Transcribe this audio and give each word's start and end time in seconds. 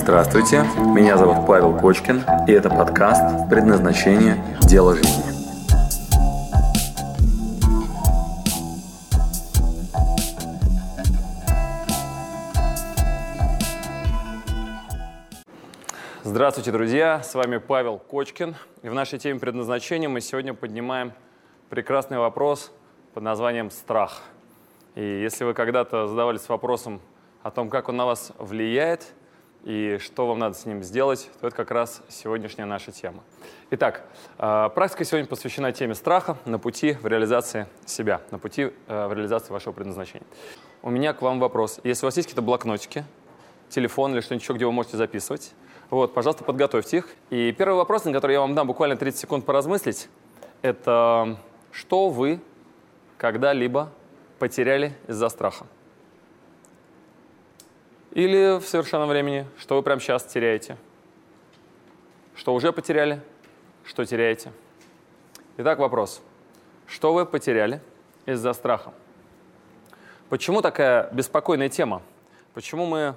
Здравствуйте, 0.00 0.64
меня 0.94 1.18
зовут 1.18 1.44
Павел 1.44 1.76
Кочкин, 1.76 2.24
и 2.46 2.52
это 2.52 2.70
подкаст 2.70 3.50
«Предназначение. 3.50 4.42
Дело 4.62 4.94
жизни». 4.94 5.24
Здравствуйте, 16.22 16.70
друзья! 16.70 17.20
С 17.22 17.34
вами 17.34 17.56
Павел 17.58 17.98
Кочкин. 17.98 18.54
И 18.82 18.88
в 18.88 18.94
нашей 18.94 19.18
теме 19.18 19.40
предназначения 19.40 20.08
мы 20.08 20.20
сегодня 20.20 20.54
поднимаем 20.54 21.12
прекрасный 21.68 22.18
вопрос 22.18 22.72
под 23.14 23.24
названием 23.24 23.70
«Страх». 23.72 24.22
И 24.94 25.02
если 25.02 25.42
вы 25.42 25.54
когда-то 25.54 26.06
задавались 26.06 26.48
вопросом 26.48 27.00
о 27.42 27.50
том, 27.50 27.68
как 27.68 27.88
он 27.88 27.96
на 27.96 28.06
вас 28.06 28.32
влияет 28.38 29.12
и 29.64 29.98
что 30.00 30.26
вам 30.26 30.38
надо 30.38 30.54
с 30.54 30.66
ним 30.66 30.82
сделать, 30.82 31.30
то 31.40 31.46
это 31.46 31.56
как 31.56 31.70
раз 31.70 32.02
сегодняшняя 32.08 32.64
наша 32.64 32.92
тема. 32.92 33.22
Итак, 33.70 34.04
э, 34.38 34.70
практика 34.74 35.04
сегодня 35.04 35.26
посвящена 35.26 35.72
теме 35.72 35.94
страха 35.94 36.38
на 36.44 36.58
пути 36.58 36.92
в 36.92 37.06
реализации 37.06 37.66
себя, 37.84 38.20
на 38.30 38.38
пути 38.38 38.72
э, 38.86 39.06
в 39.06 39.12
реализации 39.12 39.52
вашего 39.52 39.72
предназначения. 39.72 40.26
У 40.82 40.90
меня 40.90 41.12
к 41.12 41.22
вам 41.22 41.40
вопрос. 41.40 41.80
Если 41.84 42.04
у 42.04 42.08
вас 42.08 42.16
есть 42.16 42.28
какие-то 42.28 42.42
блокнотики, 42.42 43.04
телефон 43.68 44.14
или 44.14 44.20
что-нибудь 44.20 44.42
еще, 44.42 44.52
где 44.54 44.64
вы 44.64 44.72
можете 44.72 44.96
записывать, 44.96 45.52
вот, 45.90 46.14
пожалуйста, 46.14 46.44
подготовьте 46.44 46.98
их. 46.98 47.08
И 47.30 47.52
первый 47.52 47.76
вопрос, 47.76 48.04
на 48.04 48.12
который 48.12 48.32
я 48.32 48.40
вам 48.40 48.54
дам 48.54 48.66
буквально 48.66 48.96
30 48.96 49.20
секунд 49.20 49.44
поразмыслить, 49.44 50.08
это 50.62 51.38
что 51.72 52.08
вы 52.10 52.40
когда-либо 53.16 53.90
потеряли 54.38 54.94
из-за 55.06 55.28
страха? 55.28 55.66
Или 58.18 58.58
в 58.58 58.66
совершенном 58.66 59.08
времени, 59.08 59.46
что 59.60 59.76
вы 59.76 59.82
прямо 59.84 60.00
сейчас 60.00 60.24
теряете? 60.24 60.76
Что 62.34 62.52
уже 62.52 62.72
потеряли? 62.72 63.22
Что 63.84 64.04
теряете? 64.04 64.50
Итак, 65.56 65.78
вопрос. 65.78 66.20
Что 66.88 67.14
вы 67.14 67.26
потеряли 67.26 67.80
из-за 68.26 68.52
страха? 68.54 68.92
Почему 70.28 70.62
такая 70.62 71.08
беспокойная 71.12 71.68
тема? 71.68 72.02
Почему 72.54 72.86
мы 72.86 73.14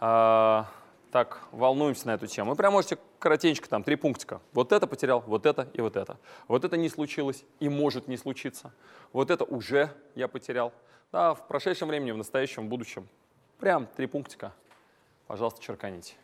э, 0.00 0.64
так 1.12 1.42
волнуемся 1.52 2.06
на 2.06 2.12
эту 2.12 2.26
тему? 2.26 2.52
Вы 2.52 2.56
прям 2.56 2.72
можете 2.72 2.96
коротенько, 3.18 3.68
там, 3.68 3.82
три 3.82 3.96
пунктика. 3.96 4.40
Вот 4.54 4.72
это 4.72 4.86
потерял, 4.86 5.22
вот 5.26 5.44
это 5.44 5.68
и 5.74 5.82
вот 5.82 5.94
это. 5.94 6.16
Вот 6.46 6.64
это 6.64 6.78
не 6.78 6.88
случилось 6.88 7.44
и 7.60 7.68
может 7.68 8.08
не 8.08 8.16
случиться. 8.16 8.72
Вот 9.12 9.30
это 9.30 9.44
уже 9.44 9.90
я 10.14 10.26
потерял. 10.26 10.72
Да, 11.12 11.34
в 11.34 11.46
прошедшем 11.46 11.88
времени, 11.88 12.12
в 12.12 12.16
настоящем, 12.16 12.64
в 12.64 12.68
будущем. 12.70 13.06
Прям 13.58 13.86
три 13.86 14.06
пунктика. 14.06 14.52
Пожалуйста, 15.26 15.60
черканите. 15.60 16.14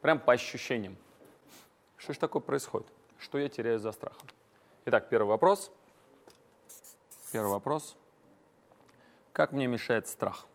Прям 0.00 0.18
по 0.18 0.32
ощущениям. 0.32 0.96
Что 1.96 2.12
же 2.12 2.18
такое 2.18 2.42
происходит? 2.42 2.88
Что 3.18 3.38
я 3.38 3.48
теряю 3.48 3.78
за 3.78 3.92
страхом? 3.92 4.28
Итак, 4.86 5.08
первый 5.08 5.28
вопрос. 5.28 5.70
Первый 7.32 7.50
вопрос. 7.50 7.96
Как 9.32 9.52
мне 9.52 9.66
мешает 9.66 10.08
страх? 10.08 10.46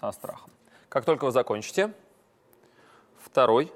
Со 0.00 0.10
страхом. 0.12 0.50
Как 0.88 1.04
только 1.04 1.24
вы 1.24 1.32
закончите. 1.32 1.92
Второй 3.18 3.72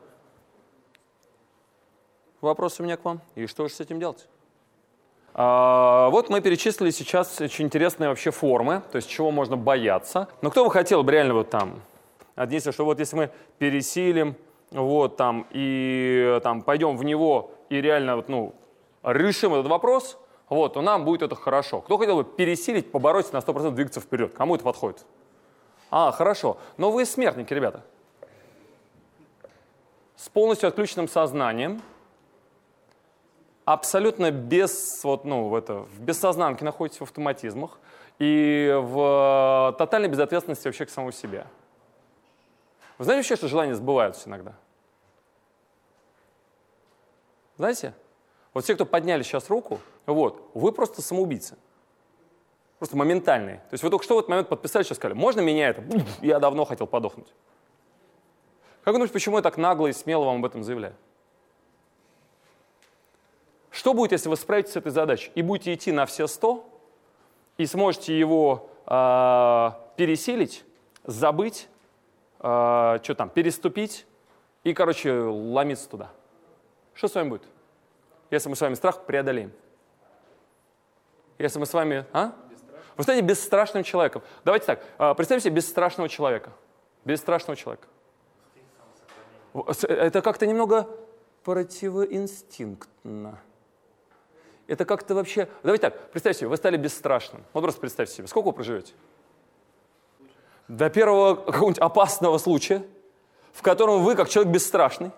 вопрос 2.41 2.81
у 2.81 2.85
меня 2.85 2.97
к 2.97 3.05
вам. 3.05 3.21
И 3.35 3.47
что 3.47 3.69
же 3.69 3.75
с 3.75 3.81
этим 3.81 3.99
делать? 3.99 4.29
А, 5.35 6.11
вот 6.11 6.29
мы 6.29 6.41
перечислили 6.41 6.91
сейчас 6.91 7.41
очень 7.41 7.67
интересные 7.67 8.09
вообще 8.09 8.31
формы, 8.31 8.83
то 8.91 8.97
есть 8.97 9.09
чего 9.09 9.31
можно 9.31 9.57
бояться. 9.57 10.29
Но 10.43 10.51
кто 10.51 10.65
бы 10.65 10.71
хотел 10.71 11.03
бы 11.03 11.13
реально 11.13 11.35
вот 11.35 11.51
там, 11.51 11.81
единственное, 12.37 12.75
что 12.75 12.85
вот 12.85 12.99
если 12.99 13.17
мы 13.17 13.31
пересилим, 13.59 14.37
вот 14.71 15.17
там, 15.17 15.47
и 15.51 16.39
там 16.43 16.63
пойдем 16.63 16.97
в 16.97 17.05
него 17.05 17.53
и 17.71 17.81
реально 17.81 18.17
вот, 18.17 18.29
ну, 18.29 18.55
решим 19.03 19.55
этот 19.55 19.69
вопрос, 19.69 20.19
вот, 20.49 20.75
то 20.75 20.83
нам 20.83 21.05
будет 21.05 21.23
это 21.23 21.35
хорошо. 21.35 21.81
Кто 21.81 21.97
хотел 21.97 22.17
бы 22.17 22.25
пересилить, 22.25 22.91
побороться 22.91 23.33
на 23.33 23.39
100% 23.39 23.71
двигаться 23.71 24.01
вперед? 24.01 24.35
Кому 24.35 24.55
это 24.55 24.65
подходит? 24.65 25.05
А, 25.91 26.13
хорошо. 26.13 26.59
Но 26.77 26.91
вы 26.91 27.07
смертники, 27.07 27.53
ребята. 27.55 27.83
С 30.17 30.29
полностью 30.29 30.69
отключенным 30.69 31.09
сознанием– 31.09 31.81
абсолютно 33.65 34.31
без, 34.31 35.03
вот, 35.05 35.25
ну, 35.25 35.55
это, 35.57 35.81
в 35.81 36.01
бессознанке 36.01 36.65
находитесь 36.65 37.01
в 37.01 37.05
автоматизмах 37.05 37.79
и 38.19 38.73
в 38.83 39.75
тотальной 39.79 40.09
безответственности 40.09 40.67
вообще 40.67 40.87
к 40.87 40.91
самому 40.91 41.13
себе. 41.13 41.47
Вы 42.99 43.05
знаете 43.05 43.21
вообще, 43.21 43.37
что 43.37 43.49
желания 43.49 43.75
сбываются 43.75 44.29
иногда? 44.29 44.55
Знаете? 47.57 47.95
Вот 48.55 48.65
все, 48.65 48.75
кто 48.75 48.85
подняли 48.85 49.23
сейчас 49.23 49.49
руку, 49.49 49.81
вот, 50.07 50.51
вы 50.55 50.73
просто 50.73 51.01
самоубийцы. 51.03 51.57
Просто 52.79 52.97
моментальные. 52.97 53.59
То 53.59 53.75
есть 53.75 53.85
вы 53.85 53.91
только 53.91 54.05
что 54.05 54.17
в 54.17 54.19
этот 54.19 54.29
момент 54.29 54.49
подписали, 54.49 54.83
сейчас 54.83 54.99
сказали, 54.99 55.17
можно 55.17 55.41
меня 55.41 55.69
это? 55.69 55.85
Я 56.21 56.41
давно 56.41 56.65
хотел 56.65 56.87
подохнуть. 56.87 57.33
Как 58.83 58.93
вы 58.93 58.95
думаете, 58.95 59.13
почему 59.13 59.37
я 59.37 59.43
так 59.43 59.57
нагло 59.57 59.87
и 59.87 59.93
смело 59.93 60.25
вам 60.25 60.39
об 60.39 60.45
этом 60.45 60.65
заявляю? 60.65 60.95
Что 63.73 63.95
будет, 63.95 64.13
если 64.13 64.29
вы 64.29 64.37
справитесь 64.37 64.73
с 64.73 64.77
этой 64.77 64.93
задачей 64.93 65.33
и 65.35 65.41
будете 65.41 65.73
идти 65.73 65.93
на 65.93 66.05
все 66.05 66.27
100 66.27 66.63
и 67.57 67.65
сможете 67.65 68.17
его 68.17 68.71
э, 68.87 69.71
пересилить, 69.97 70.65
забыть, 71.05 71.69
э, 72.41 72.99
что 73.03 73.15
там, 73.15 73.31
переступить 73.31 74.07
и, 74.63 74.75
короче, 74.75 75.13
ломиться 75.13 75.89
туда? 75.89 76.11
Что 76.93 77.09
с 77.09 77.15
вами 77.15 77.31
будет, 77.31 77.45
если 78.31 78.51
мы 78.51 78.57
с 78.57 78.61
вами 78.61 78.75
страх 78.75 79.07
преодолеем? 79.07 79.53
Если 81.39 81.59
мы 81.59 81.65
с 81.65 81.73
вами... 81.73 82.05
А? 82.13 82.35
Вы 82.99 83.05
станете 83.05 83.27
бесстрашным 83.27 83.85
человеком. 83.85 84.21
Давайте 84.45 84.67
так, 84.67 84.85
э, 84.99 85.15
представьте 85.15 85.47
себе 85.47 85.57
бесстрашного 85.57 86.11
человека. 86.11 86.53
Бесстрашного 87.07 87.57
человека. 87.57 87.89
Это 89.55 90.21
как-то 90.21 90.47
немного 90.47 90.91
противоинстинктно. 91.43 93.41
Это 94.67 94.85
как-то 94.85 95.15
вообще... 95.15 95.49
Давайте 95.63 95.91
так, 95.91 96.11
представьте 96.11 96.41
себе, 96.41 96.49
вы 96.49 96.57
стали 96.57 96.77
бесстрашным. 96.77 97.45
Вот 97.53 97.63
просто 97.63 97.81
представьте 97.81 98.15
себе, 98.15 98.27
сколько 98.29 98.47
вы 98.47 98.53
проживете? 98.53 98.93
До 100.69 100.89
первого 100.89 101.35
какого-нибудь 101.35 101.79
опасного 101.79 102.39
случая, 102.39 102.85
в 103.53 103.63
котором 103.63 104.03
вы, 104.03 104.15
как 104.15 104.29
человек 104.29 104.53
бесстрашный, 104.53 105.11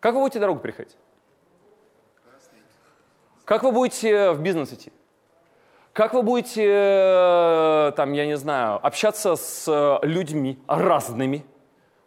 как 0.00 0.14
вы 0.14 0.20
будете 0.20 0.38
дорогу 0.40 0.60
переходить? 0.60 0.96
Как 3.44 3.62
вы 3.62 3.72
будете 3.72 4.30
в 4.30 4.40
бизнес 4.40 4.72
идти? 4.72 4.92
Как 5.92 6.14
вы 6.14 6.22
будете, 6.22 6.64
э, 6.64 7.92
там, 7.96 8.12
я 8.12 8.24
не 8.24 8.36
знаю, 8.36 8.78
общаться 8.80 9.34
с 9.34 9.66
э, 9.66 10.06
людьми 10.06 10.62
разными? 10.68 11.44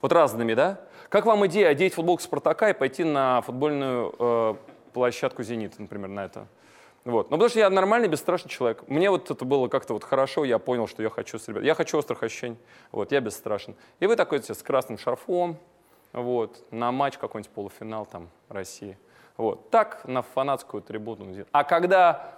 Вот 0.02 0.14
разными, 0.14 0.54
да? 0.54 0.80
Как 1.10 1.26
вам 1.26 1.46
идея 1.48 1.68
одеть 1.68 1.94
футболку 1.94 2.24
Спартака 2.24 2.70
и 2.70 2.74
пойти 2.74 3.04
на 3.04 3.42
футбольную 3.42 4.16
э, 4.18 4.56
площадку 4.94 5.44
«Зенита», 5.44 5.82
например, 5.82 6.10
на 6.10 6.26
это. 6.26 6.48
Вот. 7.06 7.30
Но 7.30 7.38
потому 7.38 7.50
что 7.50 7.60
я 7.60 7.70
нормальный, 7.70 8.08
бесстрашный 8.08 8.50
человек. 8.50 8.88
Мне 8.88 9.10
вот 9.10 9.30
это 9.30 9.44
было 9.44 9.68
как-то 9.68 9.94
вот 9.94 10.04
хорошо, 10.04 10.46
я 10.46 10.58
понял, 10.58 10.88
что 10.88 11.04
я 11.04 11.10
хочу 11.10 11.38
с 11.38 11.48
ребят. 11.48 11.64
Я 11.64 11.76
хочу 11.76 11.98
острых 11.98 12.24
ощущений. 12.24 12.58
Вот, 12.92 13.12
я 13.12 13.20
бесстрашен. 13.20 13.76
И 14.00 14.08
вы 14.08 14.16
такой 14.16 14.42
с 14.42 14.64
красным 14.64 14.98
шарфом, 14.98 15.58
вот, 16.14 16.64
на 16.72 16.92
матч 16.92 17.18
какой-нибудь 17.18 17.52
полуфинал 17.54 18.06
там 18.06 18.30
России. 18.48 18.98
Вот. 19.36 19.70
Так 19.70 20.06
на 20.08 20.22
фанатскую 20.22 20.82
трибуну. 20.82 21.46
А 21.52 21.64
когда 21.64 22.36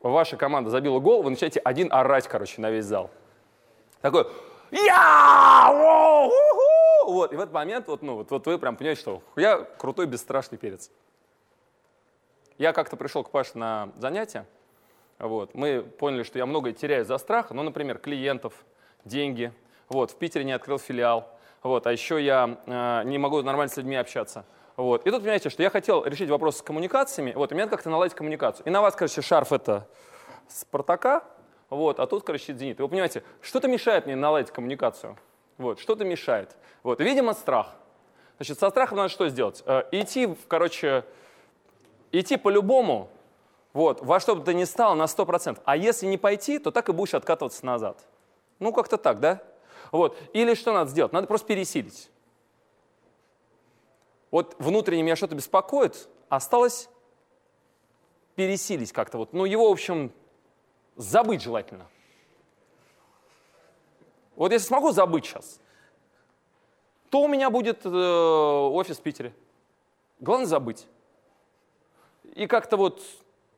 ваша 0.00 0.36
команда 0.36 0.70
забила 0.70 0.98
гол, 0.98 1.22
вы 1.22 1.30
начинаете 1.30 1.60
один 1.60 1.92
орать, 1.92 2.26
короче, 2.26 2.60
на 2.60 2.70
весь 2.70 2.86
зал. 2.86 3.10
Такой, 4.00 4.26
я! 4.72 5.70
Вот, 7.06 7.32
и 7.32 7.36
в 7.36 7.40
этот 7.40 7.54
момент 7.54 7.86
вот, 7.86 8.02
ну, 8.02 8.16
вот, 8.16 8.30
вот 8.32 8.46
вы 8.46 8.58
прям 8.58 8.76
понимаете, 8.76 9.00
что 9.00 9.22
я 9.36 9.58
крутой, 9.58 10.06
бесстрашный 10.06 10.58
перец. 10.58 10.90
Я 12.58 12.72
как-то 12.72 12.96
пришел 12.96 13.22
к 13.22 13.30
Паше 13.30 13.58
на 13.58 13.90
занятия, 13.96 14.46
вот, 15.18 15.54
мы 15.54 15.82
поняли, 15.82 16.22
что 16.22 16.38
я 16.38 16.46
многое 16.46 16.72
теряю 16.72 17.04
за 17.04 17.18
страх, 17.18 17.50
ну, 17.50 17.62
например, 17.62 17.98
клиентов, 17.98 18.52
деньги, 19.04 19.52
вот, 19.88 20.10
в 20.10 20.16
Питере 20.16 20.44
не 20.44 20.52
открыл 20.52 20.78
филиал, 20.78 21.28
вот, 21.62 21.86
а 21.86 21.92
еще 21.92 22.22
я 22.22 22.58
э, 22.66 23.02
не 23.04 23.18
могу 23.18 23.42
нормально 23.42 23.72
с 23.72 23.76
людьми 23.76 23.96
общаться. 23.96 24.44
Вот. 24.76 25.06
И 25.06 25.10
тут, 25.10 25.20
понимаете, 25.20 25.48
что 25.48 25.62
я 25.62 25.70
хотел 25.70 26.04
решить 26.04 26.28
вопрос 26.28 26.58
с 26.58 26.62
коммуникациями, 26.62 27.32
вот, 27.34 27.50
и 27.50 27.54
мне 27.54 27.64
надо 27.64 27.76
как-то 27.76 27.90
наладить 27.90 28.14
коммуникацию. 28.14 28.66
И 28.66 28.70
на 28.70 28.82
вас, 28.82 28.94
короче, 28.94 29.22
шарф 29.22 29.52
это 29.52 29.88
Спартака, 30.48 31.24
вот, 31.70 31.98
а 31.98 32.06
тут, 32.06 32.24
короче, 32.24 32.54
Зенит. 32.54 32.78
И 32.78 32.82
вы 32.82 32.88
понимаете, 32.88 33.22
что-то 33.40 33.68
мешает 33.68 34.06
мне 34.06 34.16
наладить 34.16 34.50
коммуникацию, 34.50 35.16
вот, 35.56 35.80
что-то 35.80 36.04
мешает. 36.04 36.56
Вот, 36.82 37.00
видимо, 37.00 37.32
страх. 37.32 37.74
Значит, 38.36 38.58
со 38.58 38.68
страхом 38.68 38.98
надо 38.98 39.08
что 39.08 39.28
сделать? 39.28 39.62
Э, 39.64 39.84
идти, 39.92 40.36
короче, 40.46 41.04
идти 42.12 42.36
по-любому, 42.36 43.08
вот, 43.72 44.00
во 44.02 44.20
что 44.20 44.34
бы 44.36 44.42
то 44.42 44.54
ни 44.54 44.64
стало, 44.64 44.94
на 44.94 45.04
100%. 45.04 45.60
А 45.64 45.76
если 45.76 46.06
не 46.06 46.16
пойти, 46.16 46.58
то 46.58 46.70
так 46.70 46.88
и 46.88 46.92
будешь 46.92 47.14
откатываться 47.14 47.64
назад. 47.66 48.06
Ну, 48.58 48.72
как-то 48.72 48.96
так, 48.96 49.20
да? 49.20 49.42
Вот. 49.92 50.16
Или 50.32 50.54
что 50.54 50.72
надо 50.72 50.90
сделать? 50.90 51.12
Надо 51.12 51.26
просто 51.26 51.46
пересилить. 51.46 52.10
Вот 54.30 54.56
внутренне 54.58 55.02
меня 55.02 55.16
что-то 55.16 55.34
беспокоит, 55.34 56.08
осталось 56.28 56.88
пересилить 58.34 58.92
как-то. 58.92 59.18
Вот. 59.18 59.32
Ну, 59.32 59.44
его, 59.44 59.68
в 59.68 59.72
общем, 59.72 60.12
забыть 60.96 61.42
желательно. 61.42 61.86
Вот 64.34 64.52
если 64.52 64.66
смогу 64.66 64.92
забыть 64.92 65.24
сейчас, 65.24 65.60
то 67.10 67.22
у 67.22 67.28
меня 67.28 67.50
будет 67.50 67.86
э, 67.86 67.88
офис 67.88 68.98
в 68.98 69.02
Питере. 69.02 69.34
Главное 70.20 70.46
забыть. 70.46 70.86
И 72.36 72.46
как-то 72.46 72.76
вот, 72.76 73.02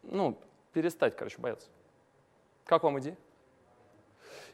ну, 0.05 0.39
перестать, 0.73 1.17
короче, 1.17 1.39
бояться. 1.39 1.67
Как 2.65 2.85
вам 2.85 3.01
идея? 3.01 3.19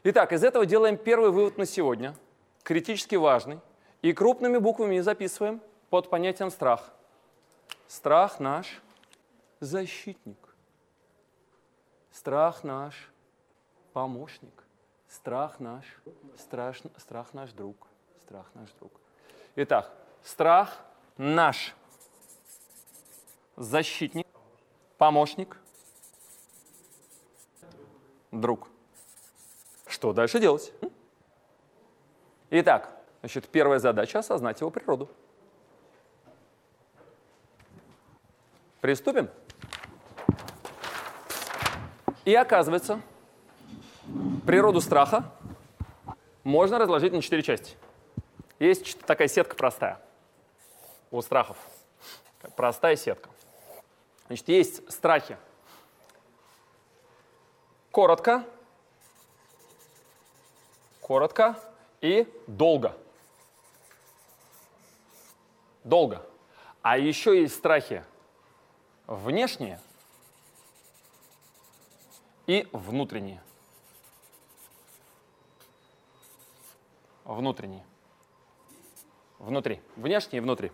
Итак, 0.03 0.33
из 0.33 0.43
этого 0.43 0.65
делаем 0.65 0.97
первый 0.97 1.29
вывод 1.29 1.59
на 1.59 1.67
сегодня, 1.67 2.15
критически 2.63 3.13
важный, 3.13 3.59
и 4.01 4.13
крупными 4.13 4.57
буквами 4.57 4.99
записываем 4.99 5.61
под 5.91 6.09
понятием 6.09 6.49
страх. 6.49 6.91
Страх 7.87 8.39
наш 8.39 8.81
защитник. 9.59 10.55
Страх 12.11 12.63
наш 12.63 13.11
помощник. 13.93 14.63
Страх 15.07 15.59
наш, 15.59 15.85
страш, 16.35 16.81
страх 16.97 17.31
наш 17.33 17.51
друг. 17.51 17.87
Страх 18.25 18.49
наш 18.55 18.71
друг. 18.79 18.91
Итак, 19.55 19.93
страх 20.23 20.79
наш 21.15 21.75
защитник, 23.55 24.27
помощник, 24.97 25.57
друг. 28.31 28.67
Что 29.87 30.13
дальше 30.13 30.39
делать? 30.39 30.73
Итак, 32.49 32.91
значит, 33.21 33.47
первая 33.47 33.79
задача— 33.79 34.19
осознать 34.19 34.59
его 34.61 34.69
природу. 34.69 35.09
Приступим. 38.81 39.29
И 42.23 42.33
оказывается, 42.33 43.01
природу 44.45 44.81
страха 44.81 45.31
можно 46.43 46.77
разложить 46.77 47.13
на 47.13 47.21
четыре 47.21 47.41
части. 47.41 47.75
Есть 48.59 48.99
такая 49.01 49.27
сетка 49.27 49.55
простая 49.55 49.99
у 51.11 51.21
страхов. 51.21 51.57
Простая 52.55 52.95
сетка. 52.95 53.29
Значит, 54.27 54.47
есть 54.49 54.91
страхи. 54.91 55.37
Коротко, 57.91 58.43
коротко 60.99 61.59
и 62.01 62.27
долго. 62.47 62.97
Долго. 65.83 66.25
А 66.81 66.97
еще 66.97 67.39
есть 67.39 67.55
страхи 67.55 68.03
внешние 69.07 69.79
и 72.47 72.67
внутренние. 72.71 73.41
Внутренние. 77.23 77.85
Внутри. 79.39 79.81
Внешние 79.95 80.37
и 80.37 80.41
внутри. 80.41 80.71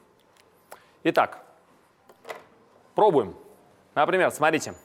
Итак, 1.03 1.45
пробуем. 3.01 3.35
Например, 3.95 4.29
смотрите. 4.29 4.75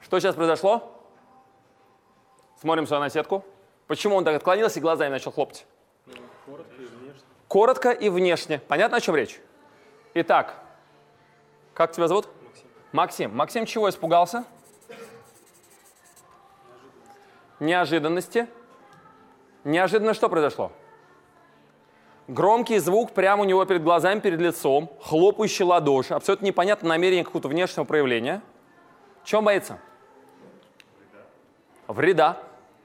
Что 0.00 0.18
сейчас 0.18 0.34
произошло? 0.34 0.90
Смотрим 2.58 2.86
сюда 2.86 3.00
на 3.00 3.10
сетку. 3.10 3.44
Почему 3.86 4.16
он 4.16 4.24
так 4.24 4.34
отклонился 4.34 4.78
и 4.78 4.82
глазами 4.82 5.10
начал 5.10 5.30
хлопать? 5.30 5.66
Коротко 6.46 6.72
и 6.72 6.86
внешне. 6.86 7.22
Коротко 7.48 7.90
и 7.90 8.08
внешне. 8.08 8.58
Понятно, 8.66 8.96
о 8.96 9.00
чем 9.02 9.14
речь? 9.14 9.38
Итак, 10.14 10.54
как 11.74 11.92
тебя 11.92 12.08
зовут? 12.08 12.28
Максим. 12.44 12.66
Максим. 12.92 13.36
Максим 13.36 13.66
чего 13.66 13.90
испугался? 13.90 14.46
Неожиданности. 17.60 18.48
Неожиданно 19.64 20.14
что 20.14 20.30
произошло? 20.30 20.72
Громкий 22.28 22.78
звук 22.78 23.12
прямо 23.12 23.42
у 23.42 23.46
него 23.46 23.64
перед 23.64 23.82
глазами, 23.82 24.20
перед 24.20 24.38
лицом, 24.38 24.90
хлопающий 25.00 25.64
ладоши, 25.64 26.12
абсолютно 26.12 26.44
непонятное 26.44 26.90
намерение 26.90 27.24
какого-то 27.24 27.48
внешнего 27.48 27.84
проявления. 27.84 28.42
Чем 29.24 29.44
боится? 29.44 29.78
Вреда. 31.86 32.36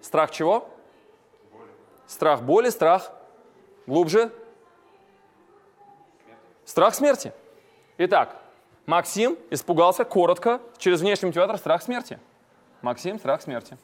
Страх 0.01 0.31
чего? 0.31 0.69
Боли. 1.51 1.67
Страх 2.07 2.41
боли, 2.41 2.69
страх 2.69 3.11
глубже. 3.85 4.31
Страх 6.63 6.95
смерти. 6.95 7.33
Итак, 7.97 8.41
Максим 8.85 9.37
испугался 9.49 10.05
коротко, 10.05 10.61
через 10.77 11.01
внешний 11.01 11.27
мотиватор 11.27 11.57
страх 11.57 11.83
смерти. 11.83 12.17
Максим, 12.81 13.19
страх 13.19 13.41
смерти. 13.41 13.77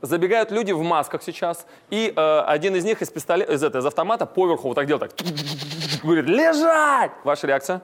Забегают 0.00 0.50
люди 0.50 0.72
в 0.72 0.82
масках 0.82 1.22
сейчас, 1.22 1.66
и 1.90 2.12
э, 2.14 2.40
один 2.40 2.76
из 2.76 2.84
них 2.84 3.02
из, 3.02 3.10
пистолета, 3.10 3.52
из, 3.52 3.62
это, 3.62 3.78
из 3.78 3.86
автомата 3.86 4.26
поверху 4.26 4.68
вот 4.68 4.74
так 4.74 4.86
делает, 4.86 5.14
так, 5.14 5.26
говорит, 6.02 6.26
лежать! 6.26 7.12
Ваша 7.24 7.46
реакция? 7.46 7.82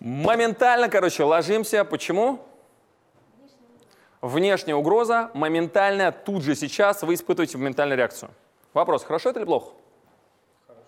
Моментально, 0.00 0.88
короче, 0.88 1.22
ложимся. 1.22 1.84
Почему? 1.84 2.40
Внешняя 4.20 4.74
угроза, 4.74 5.30
моментальная, 5.34 6.10
тут 6.10 6.42
же 6.42 6.56
сейчас 6.56 7.02
вы 7.02 7.14
испытываете 7.14 7.58
моментальную 7.58 7.96
реакцию. 7.96 8.30
Вопрос, 8.72 9.04
хорошо 9.04 9.30
это 9.30 9.38
или 9.38 9.46
плохо? 9.46 9.70
Хорошо. 10.66 10.82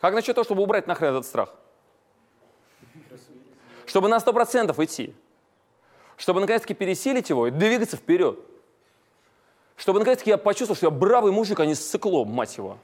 Как 0.00 0.14
насчет 0.14 0.34
того, 0.34 0.44
чтобы 0.44 0.62
убрать 0.62 0.86
нахрен 0.86 1.10
этот 1.10 1.26
страх? 1.26 1.54
Чтобы 3.84 4.08
на 4.08 4.16
100% 4.16 4.84
идти 4.84 5.14
чтобы 6.16 6.40
наконец-таки 6.40 6.74
пересилить 6.74 7.30
его 7.30 7.46
и 7.46 7.50
двигаться 7.50 7.96
вперед. 7.96 8.38
Чтобы 9.76 9.98
наконец-таки 9.98 10.30
я 10.30 10.38
почувствовал, 10.38 10.76
что 10.76 10.86
я 10.86 10.90
бравый 10.90 11.32
мужик, 11.32 11.60
а 11.60 11.66
не 11.66 11.74
ссыкло, 11.74 12.24
мать 12.24 12.56
его. 12.56 12.78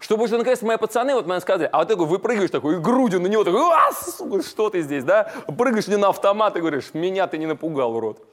Чтобы 0.00 0.24
уже 0.24 0.38
наконец 0.38 0.62
мои 0.62 0.76
пацаны 0.76 1.14
вот 1.14 1.26
мне 1.26 1.40
сказали, 1.40 1.68
а 1.72 1.78
вот 1.78 1.88
такой 1.88 2.06
выпрыгиваешь 2.06 2.50
такой, 2.50 2.76
и 2.76 2.78
грудью 2.78 3.20
на 3.20 3.26
него 3.26 3.42
такой, 3.44 3.60
а, 3.60 3.92
сука, 3.92 4.42
что 4.42 4.70
ты 4.70 4.82
здесь, 4.82 5.04
да? 5.04 5.32
Прыгаешь 5.46 5.88
не 5.88 5.96
на 5.96 6.08
автомат 6.08 6.56
и 6.56 6.60
говоришь, 6.60 6.94
меня 6.94 7.26
ты 7.26 7.38
не 7.38 7.46
напугал, 7.46 7.94
урод. 7.96 8.24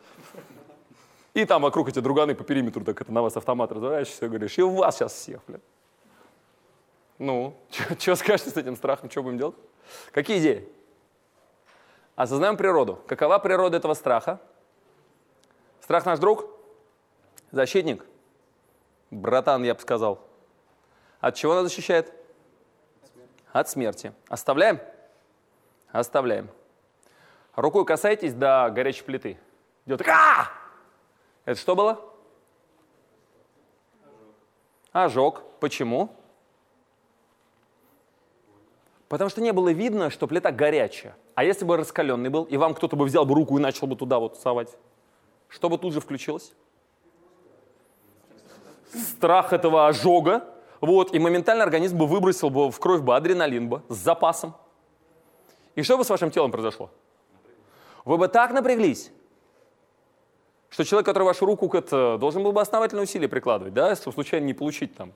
И 1.33 1.43
там 1.45 1.63
вокруг 1.63 1.89
эти 1.89 1.99
друганы 1.99 2.33
по 2.35 2.43
периметру, 2.43 2.83
так 2.83 3.01
это 3.01 3.11
на 3.11 3.21
вас 3.21 3.35
автомат 3.35 3.71
разворачиваешься, 3.71 4.27
говоришь, 4.27 4.57
и 4.57 4.61
вас 4.61 4.95
сейчас 4.95 5.13
всех, 5.13 5.41
блядь. 5.47 5.61
Ну, 7.17 7.55
что 7.99 8.15
скажете 8.15 8.51
с 8.51 8.57
этим 8.57 8.75
страхом, 8.75 9.09
что 9.09 9.23
будем 9.23 9.37
делать? 9.37 9.55
Какие 10.11 10.39
идеи? 10.39 10.69
Осознаем 12.15 12.55
природу. 12.55 13.01
Какова 13.07 13.39
природа 13.39 13.77
этого 13.77 13.93
страха? 13.93 14.39
Страх 15.81 16.05
наш 16.05 16.19
друг? 16.19 16.45
Защитник? 17.51 18.05
Братан, 19.11 19.63
я 19.63 19.73
бы 19.73 19.81
сказал. 19.81 20.19
От 21.19 21.35
чего 21.35 21.53
нас 21.55 21.63
защищает? 21.63 22.13
От 23.51 23.69
смерти. 23.69 24.13
Оставляем? 24.27 24.79
Оставляем. 25.91 26.49
Рукой 27.55 27.85
касайтесь 27.85 28.33
до 28.33 28.69
горячей 28.69 29.03
плиты. 29.03 29.37
Идет 29.85 30.01
а! 30.07 30.49
Это 31.45 31.59
что 31.59 31.75
было? 31.75 32.01
Ожог. 34.91 35.43
Почему? 35.59 36.15
Потому 39.07 39.29
что 39.29 39.41
не 39.41 39.53
было 39.53 39.69
видно, 39.69 40.09
что 40.09 40.27
плита 40.27 40.51
горячая. 40.51 41.15
А 41.35 41.43
если 41.43 41.63
бы 41.63 41.77
раскаленный 41.77 42.29
был, 42.29 42.43
и 42.43 42.57
вам 42.57 42.73
кто-то 42.73 42.95
бы 42.95 43.05
взял 43.05 43.25
бы 43.25 43.35
руку 43.35 43.57
и 43.57 43.61
начал 43.61 43.87
бы 43.87 43.95
туда 43.95 44.19
вот 44.19 44.37
совать, 44.37 44.75
что 45.47 45.69
бы 45.69 45.77
тут 45.77 45.93
же 45.93 46.01
включилось? 46.01 46.53
Страх 48.93 49.53
этого 49.53 49.87
ожога, 49.87 50.45
вот, 50.81 51.13
и 51.13 51.19
моментально 51.19 51.63
организм 51.63 51.97
бы 51.97 52.07
выбросил 52.07 52.49
бы 52.49 52.71
в 52.71 52.79
кровь 52.79 53.01
бы 53.01 53.15
адреналин 53.15 53.69
бы 53.69 53.83
с 53.89 53.95
запасом. 53.95 54.55
И 55.75 55.83
что 55.83 55.97
бы 55.97 56.03
с 56.03 56.09
вашим 56.09 56.31
телом 56.31 56.51
произошло? 56.51 56.89
Вы 58.05 58.17
бы 58.17 58.27
так 58.27 58.51
напряглись, 58.51 59.11
что 60.69 60.83
человек, 60.83 61.05
который 61.05 61.23
вашу 61.23 61.45
руку 61.45 61.69
это, 61.75 62.17
должен 62.17 62.43
был 62.43 62.53
бы 62.53 62.61
основательные 62.61 63.03
усилия 63.03 63.27
прикладывать, 63.27 63.73
да, 63.73 63.89
если 63.89 64.09
случайно 64.11 64.45
не 64.45 64.53
получить 64.53 64.95
там 64.95 65.13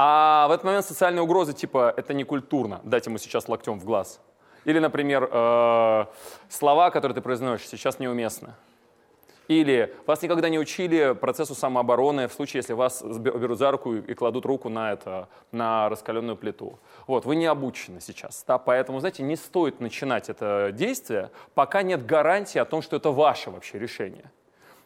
а 0.00 0.46
в 0.46 0.52
этот 0.52 0.64
момент 0.64 0.86
социальные 0.86 1.22
угрозы 1.22 1.52
типа 1.52 1.92
«это 1.96 2.14
не 2.14 2.22
культурно, 2.22 2.80
дать 2.84 3.06
ему 3.06 3.18
сейчас 3.18 3.48
локтем 3.48 3.80
в 3.80 3.84
глаз». 3.84 4.20
Или, 4.64 4.78
например, 4.78 5.28
э, 5.30 6.04
слова, 6.48 6.90
которые 6.90 7.16
ты 7.16 7.20
произносишь, 7.20 7.66
сейчас 7.66 7.98
неуместны. 7.98 8.54
Или 9.48 9.92
вас 10.06 10.22
никогда 10.22 10.50
не 10.50 10.58
учили 10.58 11.14
процессу 11.14 11.54
самообороны 11.54 12.28
в 12.28 12.32
случае, 12.32 12.58
если 12.58 12.74
вас 12.74 13.02
берут 13.02 13.58
за 13.58 13.72
руку 13.72 13.94
и 13.94 14.14
кладут 14.14 14.46
руку 14.46 14.68
на, 14.68 14.92
это, 14.92 15.28
на 15.50 15.88
раскаленную 15.88 16.36
плиту. 16.36 16.78
Вот, 17.08 17.24
вы 17.24 17.34
не 17.34 17.46
обучены 17.46 18.00
сейчас. 18.00 18.44
Да? 18.46 18.58
Поэтому, 18.58 19.00
знаете, 19.00 19.24
не 19.24 19.34
стоит 19.34 19.80
начинать 19.80 20.28
это 20.28 20.70
действие, 20.72 21.30
пока 21.54 21.82
нет 21.82 22.06
гарантии 22.06 22.58
о 22.58 22.66
том, 22.66 22.82
что 22.82 22.96
это 22.96 23.10
ваше 23.10 23.50
вообще 23.50 23.78
решение. 23.80 24.30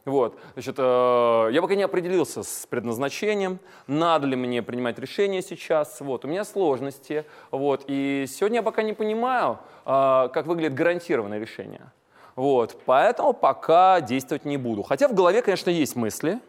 Вот, 0.04 0.37
значит, 0.54 0.75
э, 0.78 1.49
я 1.52 1.62
пока 1.62 1.76
не 1.76 1.85
определился 1.85 2.42
с 2.42 2.66
предназначением, 2.66 3.61
надо 3.87 4.26
ли 4.26 4.35
мне 4.35 4.61
принимать 4.61 4.99
решение 4.99 5.42
сейчас. 5.42 6.00
Вот, 6.00 6.25
у 6.25 6.28
меня 6.28 6.44
сложности. 6.44 7.25
Вот, 7.52 7.85
и 7.87 8.26
сегодня 8.28 8.59
я 8.59 8.62
пока 8.64 8.82
не 8.82 8.94
понимаю, 8.94 9.61
э, 9.85 10.28
как 10.32 10.47
выглядит 10.47 10.75
гарантированное 10.75 11.38
решение. 11.38 11.92
Вот, 12.35 12.80
поэтому 12.85 13.32
пока 13.32 14.00
действовать 14.00 14.44
не 14.44 14.56
буду. 14.56 14.82
Хотя 14.82 15.06
в 15.06 15.14
голове, 15.14 15.40
конечно, 15.40 15.71
есть 15.71 15.94
мысли. 15.94 16.40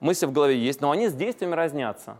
Мысли 0.00 0.26
в 0.26 0.32
голове 0.32 0.58
есть, 0.58 0.82
но 0.82 0.90
они 0.90 1.08
с 1.08 1.14
действиями 1.14 1.54
разнятся. 1.54 2.18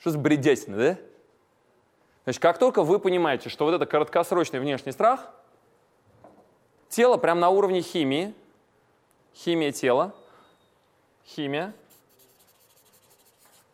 Что 0.00 0.10
за 0.10 0.18
бредятина, 0.18 0.76
да? 0.76 0.98
Значит, 2.24 2.42
как 2.42 2.58
только 2.58 2.82
вы 2.82 2.98
понимаете, 2.98 3.48
что 3.48 3.64
вот 3.64 3.72
это 3.72 3.86
краткосрочный 3.86 4.60
внешний 4.60 4.92
страх, 4.92 5.30
тело 6.98 7.16
прямо 7.16 7.42
на 7.42 7.50
уровне 7.50 7.80
химии, 7.80 8.34
химия 9.32 9.70
тела, 9.70 10.12
химия, 11.24 11.72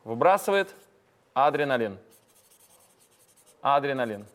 выбрасывает 0.05 0.75
адреналин. 1.33 1.97
Адреналин. 3.63 4.27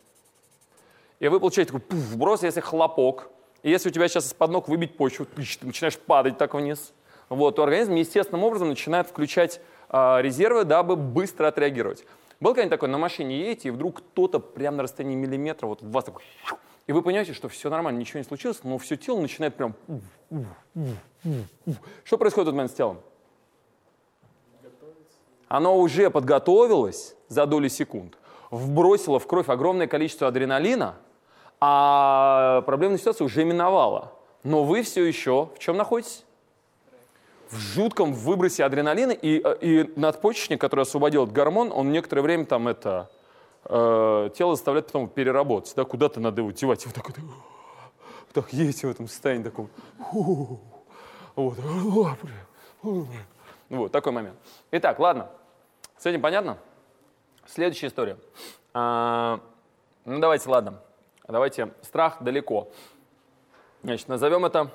И 1.20 1.28
вы 1.28 1.38
получаете 1.38 1.72
такой 1.72 1.86
пуф, 1.86 2.00
вброс, 2.00 2.42
если 2.42 2.58
хлопок. 2.58 3.28
И 3.62 3.70
если 3.70 3.90
у 3.90 3.92
тебя 3.92 4.08
сейчас 4.08 4.26
из-под 4.26 4.50
ног 4.50 4.66
выбить 4.66 4.96
почву, 4.96 5.24
ты 5.24 5.40
начинаешь 5.62 5.96
падать 5.96 6.36
так 6.36 6.54
вниз, 6.54 6.92
вот, 7.28 7.54
то 7.54 7.62
организм 7.62 7.94
естественным 7.94 8.42
образом 8.42 8.70
начинает 8.70 9.06
включать 9.06 9.60
э, 9.88 10.20
резервы, 10.20 10.64
дабы 10.64 10.96
быстро 10.96 11.46
отреагировать. 11.46 12.04
Был 12.40 12.54
когда-нибудь 12.54 12.76
такой, 12.76 12.88
на 12.88 12.98
машине 12.98 13.38
едете, 13.38 13.68
и 13.68 13.70
вдруг 13.70 13.98
кто-то 13.98 14.40
прямо 14.40 14.78
на 14.78 14.82
расстоянии 14.82 15.14
миллиметра, 15.14 15.68
вот 15.68 15.80
вас 15.80 16.02
такой, 16.06 16.24
и 16.90 16.92
вы 16.92 17.02
понимаете, 17.02 17.34
что 17.34 17.48
все 17.48 17.70
нормально, 17.70 18.00
ничего 18.00 18.18
не 18.18 18.24
случилось, 18.24 18.64
но 18.64 18.76
все 18.76 18.96
тело 18.96 19.20
начинает 19.20 19.54
прям... 19.54 19.76
Что 22.02 22.18
происходит 22.18 22.46
в 22.46 22.48
этот 22.48 22.54
момент 22.54 22.72
с 22.72 22.74
телом? 22.74 23.00
Оно 25.46 25.78
уже 25.78 26.10
подготовилось 26.10 27.14
за 27.28 27.46
доли 27.46 27.68
секунд, 27.68 28.18
вбросило 28.50 29.20
в 29.20 29.28
кровь 29.28 29.48
огромное 29.48 29.86
количество 29.86 30.26
адреналина, 30.26 30.96
а 31.60 32.62
проблемная 32.62 32.98
ситуация 32.98 33.24
уже 33.24 33.44
миновала. 33.44 34.12
Но 34.42 34.64
вы 34.64 34.82
все 34.82 35.04
еще 35.04 35.50
в 35.54 35.60
чем 35.60 35.76
находитесь? 35.76 36.24
В 37.50 37.56
жутком 37.56 38.14
выбросе 38.14 38.64
адреналина, 38.64 39.12
и, 39.12 39.40
э, 39.40 39.56
и 39.60 39.92
надпочечник, 39.94 40.60
который 40.60 40.80
освободил 40.80 41.22
этот 41.22 41.36
гормон, 41.36 41.70
он 41.72 41.92
некоторое 41.92 42.22
время 42.22 42.46
там 42.46 42.66
это 42.66 43.08
э, 43.64 44.30
тело 44.34 44.54
заставляет 44.54 44.86
потом 44.86 45.08
переработать, 45.08 45.74
да, 45.76 45.84
куда-то 45.84 46.20
надо 46.20 46.40
его 46.40 46.50
девать. 46.50 46.84
И 46.84 46.86
вот 46.86 46.94
так 46.94 47.08
вот, 47.08 47.16
так 48.32 48.52
есть 48.52 48.84
в 48.84 48.88
этом 48.88 49.08
состоянии 49.08 49.44
таком. 49.44 49.68
Вот. 51.36 51.56
вот, 53.68 53.92
такой 53.92 54.12
момент. 54.12 54.36
Итак, 54.72 54.98
ладно. 54.98 55.30
С 55.96 56.06
этим 56.06 56.20
понятно? 56.20 56.58
Следующая 57.46 57.88
история. 57.88 58.18
А, 58.74 59.40
ну, 60.04 60.18
давайте, 60.18 60.48
ладно. 60.48 60.80
Давайте, 61.26 61.72
страх 61.82 62.22
далеко. 62.22 62.68
Значит, 63.82 64.08
назовем 64.08 64.44
это 64.44 64.70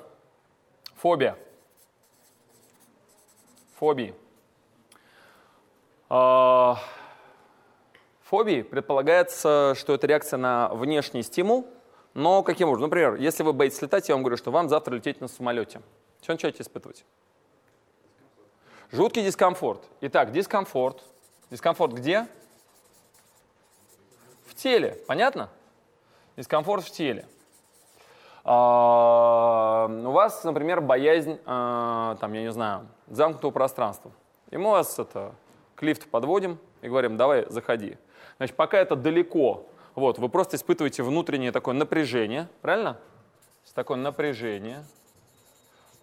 фобия. 0.96 1.36
Фобии. 3.78 4.14
А, 6.08 6.78
фобии 8.28 8.62
предполагается, 8.62 9.74
что 9.76 9.94
это 9.94 10.06
реакция 10.06 10.36
на 10.36 10.68
внешний 10.70 11.22
стимул, 11.22 11.66
но 12.14 12.42
каким 12.42 12.68
образом? 12.68 12.88
Например, 12.88 13.14
если 13.14 13.42
вы 13.42 13.52
боитесь 13.52 13.80
летать, 13.82 14.08
я 14.08 14.14
вам 14.14 14.22
говорю, 14.22 14.36
что 14.36 14.50
вам 14.50 14.68
завтра 14.68 14.94
лететь 14.94 15.20
на 15.20 15.28
самолете. 15.28 15.80
Что 16.22 16.32
начинаете 16.32 16.62
испытывать? 16.62 17.04
Жуткий 18.90 19.22
дискомфорт. 19.22 19.82
Итак, 20.00 20.32
дискомфорт. 20.32 21.02
Дискомфорт 21.50 21.92
где? 21.92 22.26
В 24.46 24.54
теле. 24.54 24.98
Понятно? 25.06 25.50
Дискомфорт 26.36 26.84
в 26.84 26.90
теле. 26.90 27.26
А, 28.44 29.88
у 29.88 30.10
вас, 30.10 30.42
например, 30.44 30.80
боязнь, 30.80 31.38
а, 31.46 32.16
там, 32.20 32.32
я 32.32 32.42
не 32.42 32.52
знаю, 32.52 32.88
замкнутого 33.08 33.50
пространства. 33.50 34.10
И 34.50 34.56
мы 34.56 34.70
вас 34.70 34.98
это, 34.98 35.34
к 35.74 35.82
лифту 35.82 36.08
подводим 36.08 36.58
и 36.80 36.88
говорим, 36.88 37.16
давай, 37.16 37.46
заходи. 37.48 37.98
Значит, 38.38 38.56
пока 38.56 38.78
это 38.78 38.96
далеко, 38.96 39.66
вот, 39.94 40.18
вы 40.18 40.28
просто 40.28 40.56
испытываете 40.56 41.02
внутреннее 41.02 41.52
такое 41.52 41.74
напряжение, 41.74 42.48
правильно? 42.60 42.98
Такое 43.74 43.96
напряжение, 43.96 44.84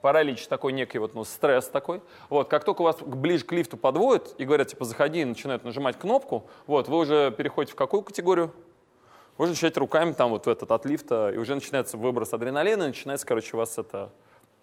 паралич 0.01 0.47
такой 0.47 0.73
некий, 0.73 0.99
вот, 0.99 1.15
ну, 1.15 1.23
стресс 1.23 1.67
такой. 1.69 2.01
Вот, 2.29 2.49
как 2.49 2.65
только 2.65 2.81
вас 2.81 2.97
ближе 3.01 3.45
к 3.45 3.51
лифту 3.51 3.77
подводят 3.77 4.35
и 4.37 4.45
говорят, 4.45 4.67
типа, 4.67 4.85
заходи, 4.85 5.21
и 5.21 5.25
начинают 5.25 5.63
нажимать 5.63 5.97
кнопку, 5.97 6.47
вот, 6.67 6.87
вы 6.87 6.97
уже 6.97 7.31
переходите 7.31 7.73
в 7.73 7.75
какую 7.75 8.03
категорию? 8.03 8.53
Можно 9.37 9.53
начать 9.53 9.77
руками 9.77 10.11
там 10.11 10.29
вот 10.31 10.45
в 10.45 10.49
этот 10.49 10.71
от 10.71 10.85
лифта, 10.85 11.31
и 11.33 11.37
уже 11.37 11.55
начинается 11.55 11.97
выброс 11.97 12.33
адреналина, 12.33 12.87
начинается, 12.87 13.25
короче, 13.25 13.55
у 13.55 13.57
вас 13.57 13.77
это 13.77 14.11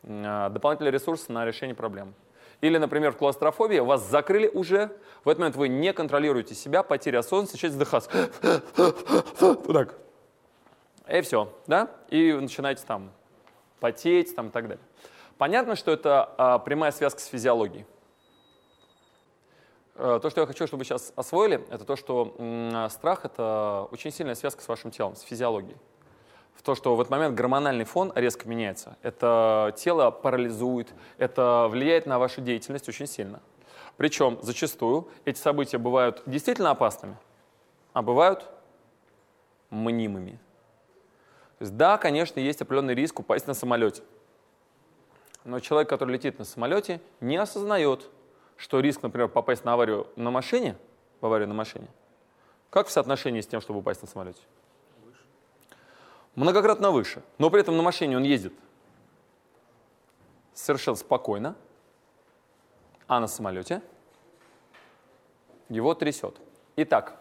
а, 0.04 0.48
дополнительный 0.50 0.90
ресурс 0.90 1.28
на 1.28 1.44
решение 1.44 1.74
проблем. 1.74 2.14
Или, 2.60 2.76
например, 2.76 3.12
в 3.12 3.16
клаустрофобии 3.16 3.78
вас 3.78 4.06
закрыли 4.08 4.48
уже, 4.48 4.96
в 5.24 5.28
этот 5.28 5.38
момент 5.38 5.56
вы 5.56 5.68
не 5.68 5.92
контролируете 5.92 6.54
себя, 6.54 6.82
потеря 6.82 7.20
осознанности, 7.20 7.54
начинаете 7.54 7.78
вздыхаться. 7.78 8.10
Вот 9.40 9.72
так. 9.72 9.94
И 11.08 11.20
все, 11.22 11.52
да? 11.66 11.90
И 12.08 12.32
начинаете 12.32 12.84
там 12.86 13.10
потеть 13.80 14.36
там 14.36 14.48
и 14.48 14.50
так 14.50 14.68
далее. 14.68 14.84
Понятно, 15.38 15.74
что 15.74 15.90
это 15.90 16.34
а, 16.36 16.58
прямая 16.58 16.92
связка 16.92 17.20
с 17.20 17.26
физиологией. 17.26 17.86
Э, 19.94 20.18
то, 20.22 20.28
что 20.28 20.42
я 20.42 20.46
хочу, 20.46 20.66
чтобы 20.66 20.80
вы 20.80 20.84
сейчас 20.84 21.12
освоили, 21.16 21.66
это 21.70 21.84
то, 21.84 21.96
что 21.96 22.88
страх— 22.90 23.24
это 23.24 23.88
очень 23.90 24.12
сильная 24.12 24.34
связка 24.34 24.62
с 24.62 24.68
вашим 24.68 24.90
телом, 24.90 25.16
с 25.16 25.22
физиологией. 25.22 25.76
В 26.54 26.62
то, 26.62 26.74
что 26.74 26.94
в 26.94 27.00
этот 27.00 27.10
момент 27.10 27.34
гормональный 27.34 27.84
фон 27.84 28.12
резко 28.14 28.48
меняется. 28.48 28.96
Это 29.02 29.74
тело 29.76 30.10
парализует, 30.10 30.92
это 31.16 31.68
влияет 31.70 32.06
на 32.06 32.18
вашу 32.18 32.40
деятельность 32.40 32.88
очень 32.88 33.06
сильно. 33.06 33.40
Причем 33.96 34.38
зачастую 34.42 35.08
эти 35.24 35.38
события 35.38 35.78
бывают 35.78 36.22
действительно 36.26 36.70
опасными, 36.70 37.16
а 37.92 38.02
бывают 38.02 38.46
мнимыми. 39.70 40.38
То 41.58 41.64
есть, 41.64 41.76
да, 41.76 41.98
конечно, 41.98 42.40
есть 42.40 42.62
определенный 42.62 42.94
риск 42.94 43.20
упасть 43.20 43.46
на 43.46 43.54
самолете. 43.54 44.02
Но 45.44 45.60
человек, 45.60 45.88
который 45.88 46.12
летит 46.12 46.38
на 46.38 46.44
самолете, 46.44 47.00
не 47.20 47.36
осознает, 47.36 48.08
что 48.56 48.80
риск, 48.80 49.02
например, 49.02 49.28
попасть 49.28 49.64
на 49.64 49.74
аварию 49.74 50.06
на 50.16 50.30
машине, 50.30 50.76
в 51.20 51.26
аварию 51.26 51.48
на 51.48 51.54
машине, 51.54 51.88
как 52.70 52.86
в 52.86 52.90
соотношении 52.90 53.40
с 53.40 53.46
тем, 53.46 53.60
чтобы 53.60 53.80
упасть 53.80 54.02
на 54.02 54.08
самолете? 54.08 54.40
Многократно 56.34 56.90
выше. 56.90 57.22
Но 57.38 57.50
при 57.50 57.60
этом 57.60 57.76
на 57.76 57.82
машине 57.82 58.16
он 58.16 58.22
ездит 58.22 58.52
совершенно 60.54 60.96
спокойно, 60.96 61.56
а 63.06 63.20
на 63.20 63.26
самолете 63.26 63.82
его 65.68 65.94
трясет. 65.94 66.40
Итак, 66.76 67.20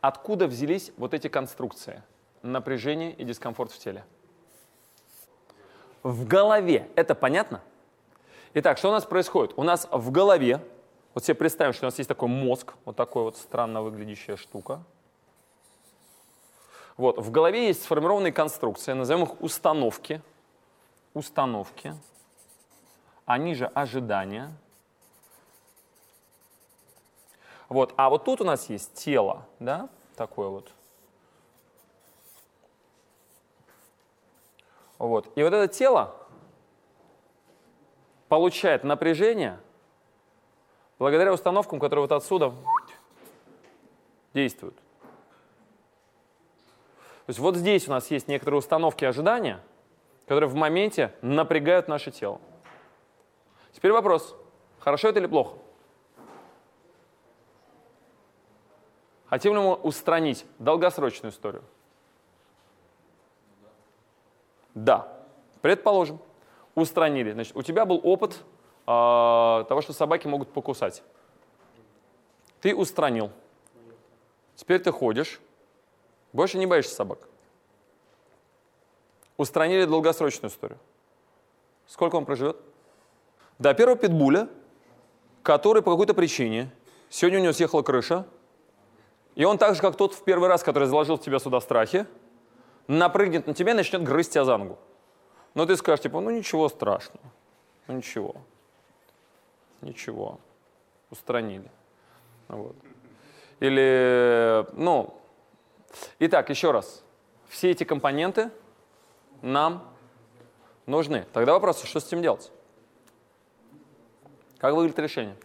откуда 0.00 0.46
взялись 0.46 0.92
вот 0.96 1.14
эти 1.14 1.28
конструкции? 1.28 2.02
Напряжение 2.42 3.12
и 3.12 3.24
дискомфорт 3.24 3.72
в 3.72 3.78
теле. 3.78 4.04
В 6.02 6.26
голове. 6.26 6.88
Это 6.94 7.14
понятно? 7.14 7.60
Итак, 8.54 8.78
что 8.78 8.88
у 8.88 8.92
нас 8.92 9.04
происходит? 9.04 9.54
У 9.56 9.64
нас 9.64 9.88
в 9.90 10.10
голове 10.10 10.60
вот 11.14 11.24
себе 11.24 11.34
представим, 11.34 11.72
что 11.72 11.86
у 11.86 11.88
нас 11.88 11.98
есть 11.98 12.08
такой 12.08 12.28
мозг, 12.28 12.74
вот 12.84 12.94
такой 12.94 13.24
вот 13.24 13.36
странно 13.36 13.82
выглядящая 13.82 14.36
штука. 14.36 14.82
Вот, 16.96 17.18
в 17.18 17.30
голове 17.30 17.66
есть 17.66 17.82
сформированные 17.82 18.32
конструкции, 18.32 18.92
назовем 18.92 19.24
их 19.24 19.40
установки. 19.42 20.22
Установки. 21.12 21.94
Они 23.26 23.54
же 23.54 23.66
ожидания. 23.66 24.50
Вот, 27.68 27.92
а 27.96 28.08
вот 28.08 28.24
тут 28.24 28.40
у 28.40 28.44
нас 28.44 28.70
есть 28.70 28.94
тело, 28.94 29.46
да, 29.58 29.88
такое 30.16 30.48
вот. 30.48 30.70
Вот. 34.98 35.30
И 35.36 35.42
вот 35.42 35.52
это 35.52 35.68
тело 35.68 36.14
получает 38.28 38.84
напряжение 38.84 39.58
благодаря 40.98 41.32
установкам, 41.32 41.78
которые 41.78 42.04
вот 42.04 42.12
отсюда 42.12 42.54
действуют. 44.32 44.76
То 47.26 47.30
есть 47.30 47.40
вот 47.40 47.56
здесь 47.56 47.88
у 47.88 47.90
нас 47.90 48.08
есть 48.12 48.28
некоторые 48.28 48.60
установки 48.60 49.04
ожидания, 49.04 49.60
которые 50.26 50.48
в 50.48 50.54
моменте 50.54 51.12
напрягают 51.22 51.88
наше 51.88 52.12
тело. 52.12 52.40
Теперь 53.72 53.90
вопрос, 53.90 54.36
хорошо 54.78 55.08
это 55.08 55.18
или 55.18 55.26
плохо? 55.26 55.58
Хотим 59.26 59.54
ли 59.54 59.58
мы 59.60 59.74
устранить 59.74 60.46
долгосрочную 60.60 61.32
историю? 61.32 61.64
Да. 64.74 65.12
Предположим, 65.62 66.20
устранили. 66.76 67.32
Значит, 67.32 67.56
у 67.56 67.62
тебя 67.62 67.84
был 67.86 68.00
опыт 68.04 68.34
э, 68.34 68.84
того, 68.86 69.80
что 69.80 69.92
собаки 69.92 70.28
могут 70.28 70.52
покусать. 70.52 71.02
Ты 72.60 72.72
устранил. 72.72 73.32
Теперь 74.54 74.78
ты 74.78 74.92
ходишь, 74.92 75.40
больше 76.36 76.58
не 76.58 76.66
боишься 76.66 76.94
собак. 76.94 77.18
Устранили 79.36 79.84
долгосрочную 79.84 80.50
историю. 80.50 80.78
Сколько 81.86 82.16
он 82.16 82.24
проживет? 82.24 82.56
До 83.58 83.74
первого 83.74 83.96
питбуля, 83.96 84.48
который 85.42 85.82
по 85.82 85.90
какой-то 85.90 86.14
причине, 86.14 86.70
сегодня 87.08 87.40
у 87.40 87.42
него 87.42 87.52
съехала 87.52 87.82
крыша, 87.82 88.26
и 89.34 89.44
он 89.44 89.58
так 89.58 89.74
же, 89.74 89.80
как 89.80 89.96
тот 89.96 90.14
в 90.14 90.24
первый 90.24 90.48
раз, 90.48 90.62
который 90.62 90.88
заложил 90.88 91.16
в 91.16 91.22
тебя 91.22 91.38
сюда 91.38 91.60
страхи, 91.60 92.06
напрыгнет 92.86 93.46
на 93.46 93.54
тебя 93.54 93.72
и 93.72 93.74
начнет 93.74 94.02
грызть 94.02 94.32
тебя 94.32 94.44
за 94.44 94.56
ногу. 94.56 94.78
Но 95.54 95.64
ты 95.64 95.76
скажешь, 95.76 96.02
типа, 96.02 96.20
ну 96.20 96.30
ничего 96.30 96.68
страшного, 96.68 97.24
ну 97.86 97.94
ничего, 97.94 98.36
ничего, 99.80 100.38
устранили. 101.10 101.70
Вот. 102.48 102.76
Или, 103.60 104.66
ну, 104.74 105.14
итак, 106.18 106.50
еще 106.50 106.70
раз. 106.70 107.02
Все 107.48 107.70
эти 107.70 107.84
компоненты 107.84 108.50
нам 109.42 109.88
нужны. 110.86 111.26
Тогда 111.32 111.52
вопрос, 111.52 111.82
что 111.84 112.00
с 112.00 112.06
этим 112.06 112.22
делать? 112.22 112.50
Как 114.58 114.74
выглядит 114.74 114.98
решение? 114.98 115.36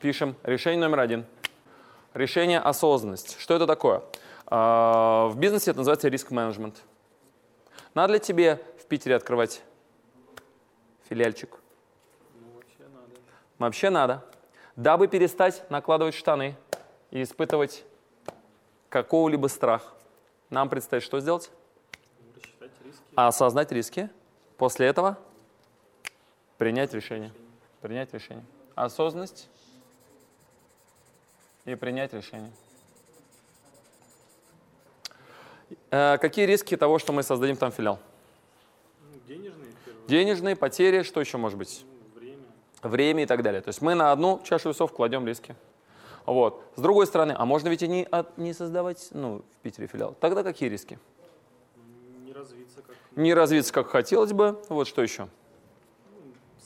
Пишем 0.00 0.36
решение 0.42 0.80
номер 0.80 1.00
один. 1.00 1.26
Решение 2.14 2.58
осознанность. 2.58 3.38
Что 3.38 3.54
это 3.54 3.66
такое? 3.66 4.02
А, 4.46 5.28
в 5.28 5.38
бизнесе 5.38 5.70
это 5.70 5.78
называется 5.78 6.08
риск-менеджмент. 6.08 6.82
Надо 7.94 8.14
ли 8.14 8.20
тебе 8.20 8.60
в 8.80 8.86
Питере 8.86 9.16
открывать 9.16 9.62
филиальчик? 11.08 11.58
Ну, 12.34 12.48
вообще 12.54 12.88
надо. 12.88 13.20
Вообще 13.58 13.90
надо. 13.90 14.24
Дабы 14.76 15.08
перестать 15.08 15.68
накладывать 15.70 16.14
штаны 16.14 16.56
и 17.12 17.22
испытывать 17.22 17.84
какого-либо 18.88 19.46
страх, 19.46 19.94
нам 20.50 20.68
предстоит 20.68 21.02
что 21.02 21.20
сделать? 21.20 21.50
Риски. 22.60 23.02
Осознать 23.14 23.70
риски. 23.70 24.10
После 24.56 24.86
этого 24.86 25.18
принять 26.58 26.92
решение. 26.94 27.32
Принять 27.80 28.12
решение. 28.12 28.44
Осознанность 28.74 29.48
и 31.64 31.74
принять 31.74 32.12
решение. 32.12 32.50
Э, 35.90 36.18
какие 36.18 36.46
риски 36.46 36.76
того, 36.76 36.98
что 36.98 37.12
мы 37.12 37.22
создадим 37.22 37.56
там 37.56 37.72
филиал? 37.72 37.98
Денежные, 39.28 39.72
Денежные 40.08 40.56
потери, 40.56 41.02
что 41.02 41.20
еще 41.20 41.36
может 41.36 41.58
быть? 41.58 41.84
ну, 42.14 42.20
время. 42.20 42.42
Время 42.82 43.22
и 43.24 43.26
так 43.26 43.42
далее. 43.42 43.60
То 43.60 43.68
есть 43.68 43.82
мы 43.82 43.94
на 43.94 44.12
одну 44.12 44.40
чашу 44.44 44.70
весов 44.70 44.92
кладем 44.92 45.26
риски. 45.26 45.54
Вот. 46.26 46.62
С 46.76 46.80
другой 46.80 47.06
стороны, 47.06 47.34
а 47.36 47.44
можно 47.44 47.68
ведь 47.68 47.82
и 47.82 47.88
не, 47.88 48.04
от- 48.04 48.36
не 48.38 48.52
создавать 48.52 49.08
ну, 49.12 49.42
в 49.58 49.62
Питере 49.62 49.86
филиал. 49.86 50.14
Тогда 50.20 50.42
какие 50.42 50.68
риски? 50.68 50.98
Не 52.24 52.32
развиться 52.32 52.82
как 52.82 52.96
Не 53.16 53.34
развиться, 53.34 53.72
как 53.72 53.88
хотелось 53.88 54.32
бы. 54.32 54.62
Вот 54.68 54.86
что 54.86 55.02
еще? 55.02 55.28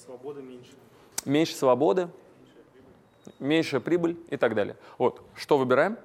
свобода 0.06 0.40
меньше. 0.40 0.72
Меньше 1.25 1.54
свободы, 1.54 2.08
меньше 3.38 3.80
прибыль 3.80 4.16
и 4.30 4.36
так 4.36 4.54
далее. 4.54 4.76
Вот. 4.98 5.20
Что 5.34 5.58
выбираем? 5.58 5.98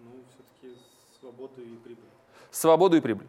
Ну, 0.00 0.10
все-таки 0.30 0.76
свободу 1.20 1.62
и 1.62 1.76
прибыль. 1.76 2.04
Свободу 2.50 2.96
и 2.96 3.00
прибыль. 3.00 3.28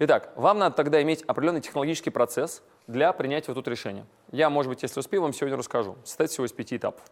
Итак, 0.00 0.32
вам 0.36 0.58
надо 0.58 0.74
тогда 0.74 1.00
иметь 1.02 1.22
определенный 1.22 1.60
технологический 1.60 2.10
процесс 2.10 2.62
для 2.88 3.12
принятия 3.12 3.52
вот 3.52 3.54
тут 3.54 3.68
решения. 3.68 4.04
Я, 4.32 4.50
может 4.50 4.68
быть, 4.68 4.82
если 4.82 4.98
успею, 4.98 5.22
вам 5.22 5.32
сегодня 5.32 5.56
расскажу. 5.56 5.96
Состоит 6.04 6.30
всего 6.30 6.46
из 6.46 6.52
пяти 6.52 6.76
этапов. 6.76 7.02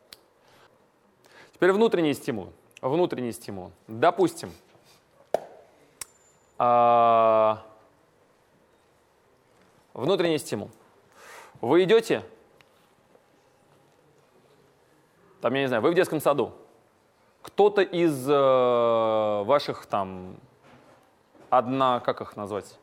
Теперь 1.63 1.75
внутренние 1.75 2.15
стимулы. 2.15 2.51
Внутренние 2.81 3.33
стимулы. 3.33 3.71
Допустим, 3.87 4.53
а, 6.59 7.65
внутренний 9.95 10.39
стимул. 10.39 10.73
Вы 11.61 11.85
идете, 11.85 12.25
там, 15.41 15.55
я 15.55 15.61
не 15.61 15.69
знаю, 15.69 15.85
вы 15.85 15.93
в 15.93 15.95
детском 15.95 16.21
саду. 16.21 16.53
Кто-то 17.43 17.81
из 17.83 18.29
э, 18.29 19.43
ваших 19.45 19.87
там 19.87 20.35
одна, 21.49 22.01
как 22.01 22.23
их 22.23 22.35
назвать? 22.35 22.77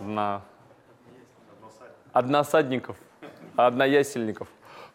Одна... 0.00 0.42
Односадников, 2.12 2.96
одноясельников. 3.54 4.48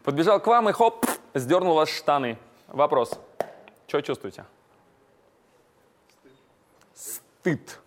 Подбежал 0.04 0.38
к 0.38 0.46
вам 0.46 0.68
и 0.68 0.72
хоп, 0.72 1.06
сдернул 1.34 1.74
вас 1.74 1.88
штаны. 1.88 2.38
Вопрос. 2.68 3.18
Что 3.86 4.00
чувствуете? 4.00 4.44
Стыд. 6.94 7.78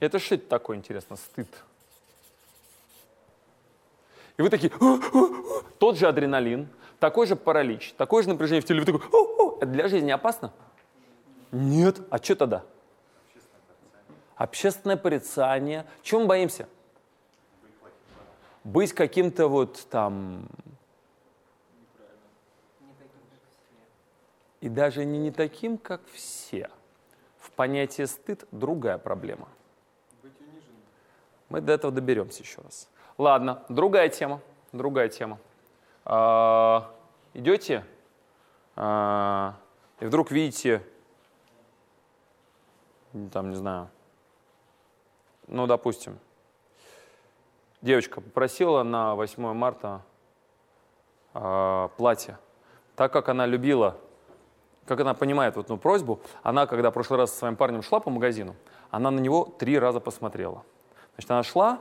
Это 0.00 0.18
что 0.18 0.34
это 0.34 0.46
такое, 0.46 0.76
интересно, 0.76 1.16
стыд? 1.16 1.48
И 4.36 4.42
вы 4.42 4.50
такие, 4.50 4.70
тот 5.78 5.96
же 5.96 6.06
адреналин, 6.06 6.68
такой 7.00 7.26
же 7.26 7.36
паралич, 7.36 7.94
такое 7.96 8.22
же 8.22 8.28
напряжение 8.28 8.60
в 8.60 8.66
теле. 8.66 8.80
Вы 8.80 8.86
такой, 8.86 9.56
это 9.56 9.66
для 9.66 9.88
жизни 9.88 10.10
опасно? 10.10 10.52
Нет. 11.50 12.00
А 12.10 12.18
что 12.18 12.36
тогда? 12.36 12.64
Общественное 14.36 14.98
порицание. 14.98 15.86
Чем 16.02 16.22
мы 16.22 16.26
боимся? 16.26 16.68
Быть 18.64 18.92
каким-то 18.92 19.48
вот 19.48 19.86
там... 19.88 20.46
И 24.66 24.68
даже 24.68 25.04
не 25.04 25.20
не 25.20 25.30
таким, 25.30 25.78
как 25.78 26.00
все. 26.12 26.68
В 27.38 27.52
понятии 27.52 28.02
стыд 28.02 28.48
другая 28.50 28.98
проблема. 28.98 29.46
Мы 31.48 31.60
до 31.60 31.74
этого 31.74 31.92
доберемся 31.92 32.42
еще 32.42 32.62
раз. 32.62 32.88
Ладно, 33.16 33.62
другая 33.68 34.08
тема. 34.08 34.40
Другая 34.72 35.08
тема. 35.08 35.38
А, 36.04 36.92
идете, 37.32 37.84
а, 38.74 39.54
и 40.00 40.06
вдруг 40.06 40.32
видите, 40.32 40.82
там, 43.32 43.50
не 43.50 43.56
знаю, 43.56 43.88
ну, 45.46 45.68
допустим, 45.68 46.18
девочка 47.82 48.20
попросила 48.20 48.82
на 48.82 49.14
8 49.14 49.52
марта 49.52 50.02
а, 51.34 51.86
платье. 51.96 52.36
Так 52.96 53.12
как 53.12 53.28
она 53.28 53.46
любила, 53.46 54.00
как 54.86 55.00
она 55.00 55.14
понимает 55.14 55.56
вот, 55.56 55.68
ну, 55.68 55.76
просьбу, 55.76 56.20
она, 56.42 56.66
когда 56.66 56.90
в 56.90 56.94
прошлый 56.94 57.18
раз 57.18 57.30
со 57.30 57.38
своим 57.38 57.56
парнем 57.56 57.82
шла 57.82 58.00
по 58.00 58.10
магазину, 58.10 58.54
она 58.90 59.10
на 59.10 59.20
него 59.20 59.44
три 59.58 59.78
раза 59.78 60.00
посмотрела. 60.00 60.62
Значит, 61.14 61.30
она 61.30 61.42
шла, 61.42 61.78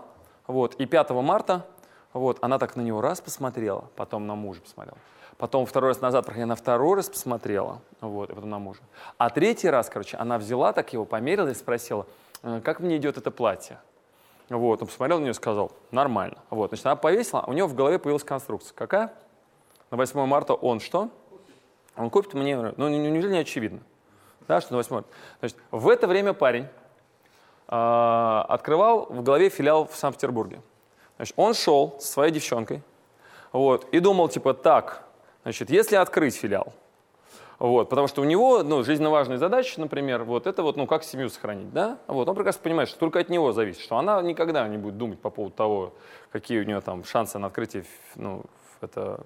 вот, 0.47 0.75
и 0.75 0.85
5 0.85 1.09
марта, 1.11 1.65
вот, 2.13 2.37
она 2.41 2.57
так 2.59 2.75
на 2.75 2.81
него 2.81 3.01
раз 3.01 3.21
посмотрела, 3.21 3.85
потом 3.95 4.27
на 4.27 4.35
мужа 4.35 4.61
посмотрела. 4.61 4.97
Потом 5.37 5.65
второй 5.65 5.89
раз 5.89 6.01
назад, 6.01 6.25
проходя, 6.25 6.45
она 6.45 6.55
второй 6.55 6.95
раз 6.95 7.09
посмотрела, 7.09 7.81
вот, 7.99 8.29
и 8.29 8.33
потом 8.33 8.49
на 8.49 8.59
мужа. 8.59 8.79
А 9.17 9.29
третий 9.29 9.69
раз, 9.69 9.89
короче, 9.89 10.15
она 10.17 10.37
взяла, 10.37 10.71
так 10.71 10.93
его 10.93 11.03
померила 11.03 11.49
и 11.49 11.53
спросила, 11.53 12.07
«Э, 12.41 12.61
как 12.63 12.79
мне 12.79 12.95
идет 12.97 13.17
это 13.17 13.31
платье? 13.31 13.79
Вот, 14.49 14.81
он 14.81 14.87
посмотрел 14.87 15.17
на 15.17 15.23
нее 15.23 15.31
и 15.31 15.33
сказал, 15.33 15.71
нормально. 15.91 16.37
Вот, 16.49 16.69
значит, 16.69 16.85
она 16.85 16.95
повесила, 16.95 17.43
у 17.47 17.53
нее 17.53 17.65
в 17.65 17.75
голове 17.75 17.99
появилась 17.99 18.23
конструкция. 18.23 18.73
Какая? 18.75 19.13
На 19.91 19.97
8 19.97 20.25
марта 20.25 20.53
он 20.53 20.79
что? 20.79 21.09
Он 21.97 22.09
купит 22.09 22.33
мне, 22.33 22.73
ну, 22.77 22.87
не- 22.89 22.97
неужели 22.97 23.33
не 23.33 23.39
очевидно? 23.39 23.79
Да, 24.47 24.61
что 24.61 24.73
на 24.73 24.77
8 24.77 24.93
марта. 24.95 25.09
Значит, 25.39 25.57
в 25.71 25.89
это 25.89 26.07
время 26.07 26.33
парень 26.33 26.67
а, 27.67 28.45
открывал 28.47 29.07
в 29.09 29.23
голове 29.23 29.49
филиал 29.49 29.87
в 29.87 29.95
Санкт-Петербурге. 29.95 30.61
Значит, 31.17 31.33
он 31.37 31.53
шел 31.53 31.95
со 31.99 32.07
своей 32.07 32.31
девчонкой, 32.31 32.81
вот, 33.51 33.87
и 33.91 33.99
думал, 33.99 34.27
типа, 34.27 34.53
так, 34.53 35.03
значит, 35.43 35.69
если 35.69 35.95
открыть 35.95 36.35
филиал, 36.35 36.73
вот, 37.57 37.89
потому 37.89 38.07
что 38.07 38.21
у 38.21 38.25
него, 38.25 38.63
ну, 38.63 38.83
жизненно 38.83 39.09
важные 39.09 39.37
задачи, 39.37 39.79
например, 39.79 40.23
вот 40.25 40.45
это 40.45 40.61
вот, 40.61 40.75
ну, 40.75 40.85
как 40.87 41.03
семью 41.05 41.29
сохранить, 41.29 41.71
да? 41.71 41.97
Вот, 42.07 42.27
он 42.27 42.35
прекрасно 42.35 42.61
понимает, 42.61 42.89
что 42.89 42.99
только 42.99 43.19
от 43.19 43.29
него 43.29 43.53
зависит, 43.53 43.81
что 43.81 43.97
она 43.97 44.21
никогда 44.21 44.67
не 44.67 44.77
будет 44.77 44.97
думать 44.97 45.19
по 45.19 45.29
поводу 45.29 45.55
того, 45.55 45.93
какие 46.31 46.59
у 46.59 46.63
нее 46.63 46.81
там 46.81 47.05
шансы 47.05 47.39
на 47.39 47.47
открытие, 47.47 47.85
ну, 48.15 48.43
это, 48.81 49.21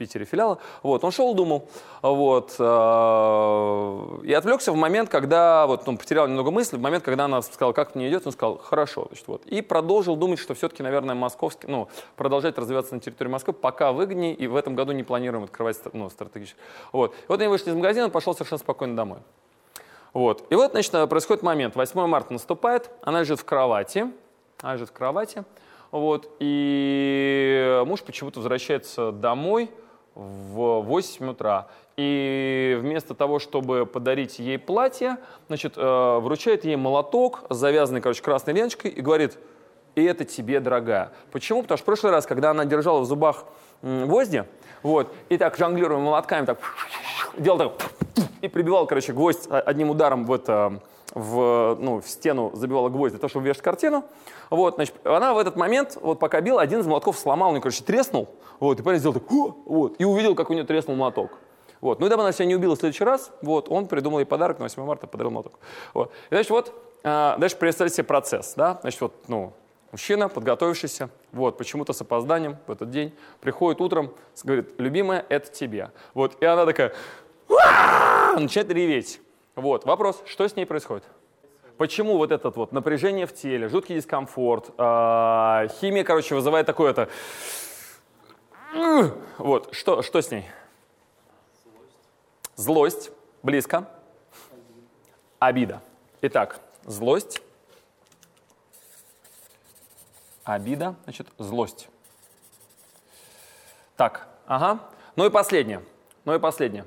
Питере 0.00 0.24
филиала. 0.24 0.58
Вот, 0.82 1.04
он 1.04 1.12
шел, 1.12 1.34
думал, 1.34 1.68
вот, 2.00 2.56
э, 2.58 4.24
и 4.24 4.32
отвлекся 4.32 4.72
в 4.72 4.76
момент, 4.76 5.10
когда, 5.10 5.66
вот, 5.66 5.86
он 5.86 5.98
потерял 5.98 6.26
немного 6.26 6.50
мысли, 6.50 6.78
в 6.78 6.80
момент, 6.80 7.04
когда 7.04 7.26
она 7.26 7.42
сказала, 7.42 7.74
как 7.74 7.94
мне 7.94 8.08
идет, 8.08 8.26
он 8.26 8.32
сказал, 8.32 8.56
хорошо, 8.56 9.04
значит, 9.08 9.28
вот, 9.28 9.44
и 9.44 9.60
продолжил 9.60 10.16
думать, 10.16 10.38
что 10.38 10.54
все-таки, 10.54 10.82
наверное, 10.82 11.14
московский, 11.14 11.66
ну, 11.66 11.88
продолжать 12.16 12.56
развиваться 12.56 12.94
на 12.94 13.00
территории 13.00 13.28
Москвы 13.28 13.52
пока 13.52 13.92
выгоднее, 13.92 14.32
и 14.32 14.46
в 14.46 14.56
этом 14.56 14.74
году 14.74 14.92
не 14.92 15.02
планируем 15.02 15.44
открывать, 15.44 15.76
ну, 15.92 16.08
стратегически. 16.08 16.58
Вот, 16.92 17.12
и 17.12 17.28
вот 17.28 17.38
они 17.38 17.48
вышли 17.48 17.68
из 17.68 17.74
магазина, 17.74 18.08
пошел 18.08 18.32
совершенно 18.32 18.58
спокойно 18.58 18.96
домой. 18.96 19.18
Вот, 20.14 20.46
и 20.48 20.54
вот, 20.54 20.70
значит, 20.70 20.92
происходит 21.10 21.42
момент, 21.42 21.76
8 21.76 22.06
марта 22.06 22.32
наступает, 22.32 22.90
она 23.02 23.20
лежит 23.20 23.38
в 23.38 23.44
кровати, 23.44 24.10
она 24.62 24.74
лежит 24.74 24.88
в 24.88 24.92
кровати, 24.92 25.44
вот, 25.90 26.30
и 26.38 27.82
муж 27.84 28.02
почему-то 28.02 28.38
возвращается 28.38 29.12
домой 29.12 29.70
в 30.20 30.80
8 30.82 31.30
утра. 31.30 31.68
И 31.96 32.76
вместо 32.80 33.14
того, 33.14 33.38
чтобы 33.38 33.86
подарить 33.86 34.38
ей 34.38 34.58
платье, 34.58 35.16
значит, 35.48 35.74
э, 35.76 36.18
вручает 36.18 36.64
ей 36.64 36.76
молоток, 36.76 37.44
завязанный, 37.50 38.00
короче, 38.00 38.22
красной 38.22 38.54
ленточкой, 38.54 38.90
и 38.90 39.00
говорит, 39.00 39.38
и 39.94 40.04
это 40.04 40.24
тебе, 40.24 40.60
дорогая. 40.60 41.12
Почему? 41.32 41.62
Потому 41.62 41.78
что 41.78 41.82
в 41.82 41.86
прошлый 41.86 42.12
раз, 42.12 42.26
когда 42.26 42.50
она 42.50 42.64
держала 42.64 43.00
в 43.00 43.06
зубах 43.06 43.44
гвозди, 43.82 44.44
вот, 44.82 45.12
и 45.28 45.38
так 45.38 45.56
жонглируя 45.56 45.98
молотками, 45.98 46.46
так 46.46 46.58
делал 47.36 47.58
так, 47.58 47.72
и 48.40 48.48
прибивал, 48.48 48.86
короче, 48.86 49.12
гвоздь 49.12 49.46
одним 49.48 49.90
ударом 49.90 50.24
в 50.24 50.32
это 50.32 50.80
в, 51.14 51.76
ну, 51.80 52.00
в 52.00 52.08
стену 52.08 52.50
забивала 52.54 52.88
гвоздь 52.88 53.12
для 53.12 53.20
того, 53.20 53.28
чтобы 53.28 53.46
вешать 53.46 53.62
картину. 53.62 54.04
Вот, 54.48 54.76
значит, 54.76 54.94
она 55.04 55.34
в 55.34 55.38
этот 55.38 55.56
момент, 55.56 55.98
вот 56.00 56.18
пока 56.18 56.40
бил, 56.40 56.58
один 56.58 56.80
из 56.80 56.86
молотков 56.86 57.18
сломал, 57.18 57.50
он, 57.50 57.60
короче, 57.60 57.82
треснул. 57.82 58.28
Вот, 58.58 58.78
и 58.78 58.82
парень 58.82 58.98
сделал 58.98 59.14
так, 59.14 59.24
вот, 59.30 59.96
и 59.98 60.04
увидел, 60.04 60.34
как 60.34 60.50
у 60.50 60.52
нее 60.52 60.64
треснул 60.64 60.96
молоток. 60.96 61.32
Вот. 61.80 61.98
Ну 61.98 62.06
и 62.06 62.08
дабы 62.08 62.22
она 62.22 62.32
себя 62.32 62.44
не 62.44 62.54
убила 62.54 62.76
в 62.76 62.78
следующий 62.78 63.04
раз, 63.04 63.32
вот, 63.42 63.68
он 63.70 63.86
придумал 63.86 64.18
ей 64.18 64.26
подарок 64.26 64.58
на 64.58 64.64
8 64.64 64.84
марта, 64.84 65.06
подарил 65.06 65.30
молоток. 65.30 65.58
Вот. 65.94 66.12
И, 66.30 66.34
значит, 66.34 66.50
вот, 66.50 66.72
а, 67.02 67.36
дальше 67.38 67.56
представьте 67.56 67.96
себе 67.96 68.04
процесс, 68.04 68.54
да, 68.54 68.78
значит, 68.82 69.00
вот, 69.00 69.14
ну, 69.28 69.52
мужчина, 69.92 70.28
подготовившийся, 70.28 71.10
вот, 71.32 71.58
почему-то 71.58 71.92
с 71.92 72.00
опозданием 72.00 72.56
в 72.66 72.72
этот 72.72 72.90
день, 72.90 73.14
приходит 73.40 73.80
утром, 73.80 74.14
говорит, 74.42 74.74
любимая, 74.78 75.24
это 75.28 75.50
тебе. 75.50 75.90
Вот, 76.14 76.40
и 76.42 76.44
она 76.44 76.66
такая, 76.66 76.94
начинает 77.48 78.70
реветь. 78.70 79.20
Вот, 79.54 79.84
вопрос, 79.84 80.22
что 80.26 80.46
с 80.46 80.56
ней 80.56 80.64
происходит? 80.64 81.04
Почему 81.76 82.18
вот 82.18 82.30
это 82.30 82.50
вот 82.50 82.72
напряжение 82.72 83.26
в 83.26 83.34
теле, 83.34 83.68
жуткий 83.68 83.96
дискомфорт, 83.96 84.70
э, 84.76 85.68
химия, 85.80 86.04
короче, 86.04 86.34
вызывает 86.34 86.66
такое-то... 86.66 87.08
Вот, 89.38 89.74
что, 89.74 90.02
что 90.02 90.20
с 90.20 90.30
ней? 90.30 90.44
Злость. 92.54 93.06
Злость, 93.06 93.12
близко. 93.42 93.88
Обида. 95.38 95.80
Итак, 96.20 96.60
злость, 96.84 97.42
обида, 100.54 100.96
значит, 101.04 101.28
злость. 101.38 101.88
Так, 103.96 104.28
ага. 104.46 104.80
Ну 105.16 105.26
и 105.26 105.30
последнее. 105.30 105.84
Ну 106.24 106.34
и 106.34 106.38
последнее. 106.38 106.86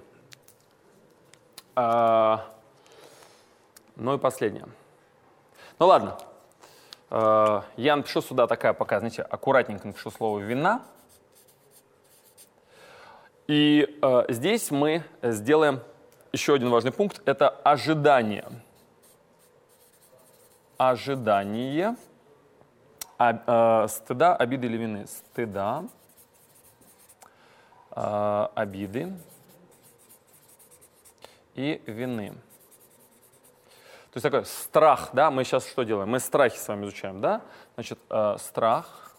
А, 1.75 2.49
ну 3.95 4.15
и 4.15 4.17
последнее. 4.17 4.65
Ну 5.79 5.87
ладно. 5.87 6.17
А, 7.09 7.65
я 7.77 7.95
напишу 7.95 8.21
сюда 8.21 8.47
такая 8.47 8.73
пока, 8.73 8.99
знаете, 8.99 9.21
аккуратненько 9.21 9.87
напишу 9.87 10.11
слово 10.11 10.39
«вина». 10.39 10.81
И 13.47 13.99
э, 14.01 14.23
здесь 14.29 14.71
мы 14.71 15.03
сделаем 15.21 15.81
еще 16.31 16.53
один 16.53 16.69
важный 16.69 16.93
пункт. 16.93 17.21
Это 17.25 17.49
ожидание. 17.49 18.45
Ожидание 20.77 21.97
а, 23.25 23.85
э, 23.85 23.87
стыда, 23.87 24.35
обиды 24.35 24.67
или 24.67 24.75
вины. 24.75 25.07
Стыда, 25.07 25.85
э, 27.91 28.47
обиды 28.55 29.13
и 31.55 31.81
вины. 31.85 32.31
То 34.11 34.17
есть 34.17 34.23
такой 34.23 34.45
страх, 34.45 35.11
да, 35.13 35.31
мы 35.31 35.45
сейчас 35.45 35.65
что 35.67 35.83
делаем? 35.83 36.09
Мы 36.09 36.19
страхи 36.19 36.57
с 36.57 36.67
вами 36.67 36.83
изучаем, 36.83 37.21
да? 37.21 37.41
Значит, 37.75 37.97
э, 38.09 38.35
страх, 38.39 39.13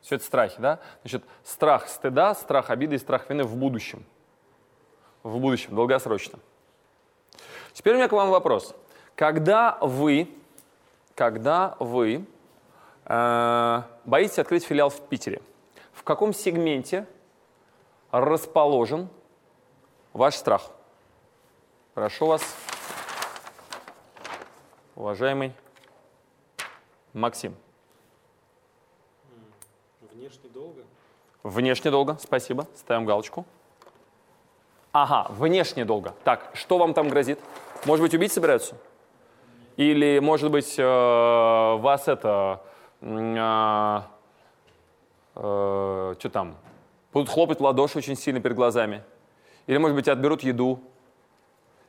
все 0.00 0.16
это 0.16 0.24
страхи, 0.24 0.60
да? 0.60 0.80
Значит, 1.02 1.24
страх 1.44 1.88
стыда, 1.88 2.34
страх 2.34 2.70
обиды 2.70 2.96
и 2.96 2.98
страх 2.98 3.30
вины 3.30 3.44
в 3.44 3.54
будущем. 3.56 4.04
В 5.22 5.38
будущем, 5.38 5.76
долгосрочно. 5.76 6.40
Теперь 7.74 7.94
у 7.94 7.96
меня 7.96 8.08
к 8.08 8.12
вам 8.12 8.30
вопрос. 8.30 8.74
Когда 9.14 9.78
вы, 9.80 10.28
когда 11.14 11.76
вы 11.78 12.26
боитесь 13.04 14.38
открыть 14.38 14.64
филиал 14.64 14.90
в 14.90 15.00
Питере, 15.08 15.42
в 15.92 16.02
каком 16.02 16.32
сегменте 16.32 17.06
расположен 18.10 19.08
ваш 20.12 20.34
страх? 20.34 20.70
Прошу 21.94 22.26
вас, 22.26 22.42
уважаемый 24.94 25.52
Максим. 27.12 27.54
Внешне 30.00 30.48
долго? 30.48 30.82
Внешне 31.42 31.90
долго, 31.90 32.16
спасибо. 32.20 32.66
Ставим 32.76 33.04
галочку. 33.04 33.44
Ага, 34.92 35.26
внешне 35.30 35.84
долго. 35.84 36.14
Так, 36.22 36.50
что 36.54 36.78
вам 36.78 36.94
там 36.94 37.08
грозит? 37.08 37.40
Может 37.84 38.02
быть, 38.04 38.14
убить 38.14 38.32
собираются? 38.32 38.76
Или, 39.76 40.18
может 40.20 40.50
быть, 40.50 40.78
э, 40.78 40.82
вас 40.82 42.08
это... 42.08 42.62
Э, 43.02 44.02
э, 45.34 46.14
что 46.18 46.30
там? 46.30 46.56
Будут 47.12 47.28
хлопать 47.28 47.58
в 47.58 47.62
ладоши 47.62 47.98
очень 47.98 48.16
сильно 48.16 48.40
перед 48.40 48.56
глазами? 48.56 49.02
Или, 49.66 49.76
может 49.78 49.96
быть, 49.96 50.08
отберут 50.08 50.42
еду? 50.42 50.80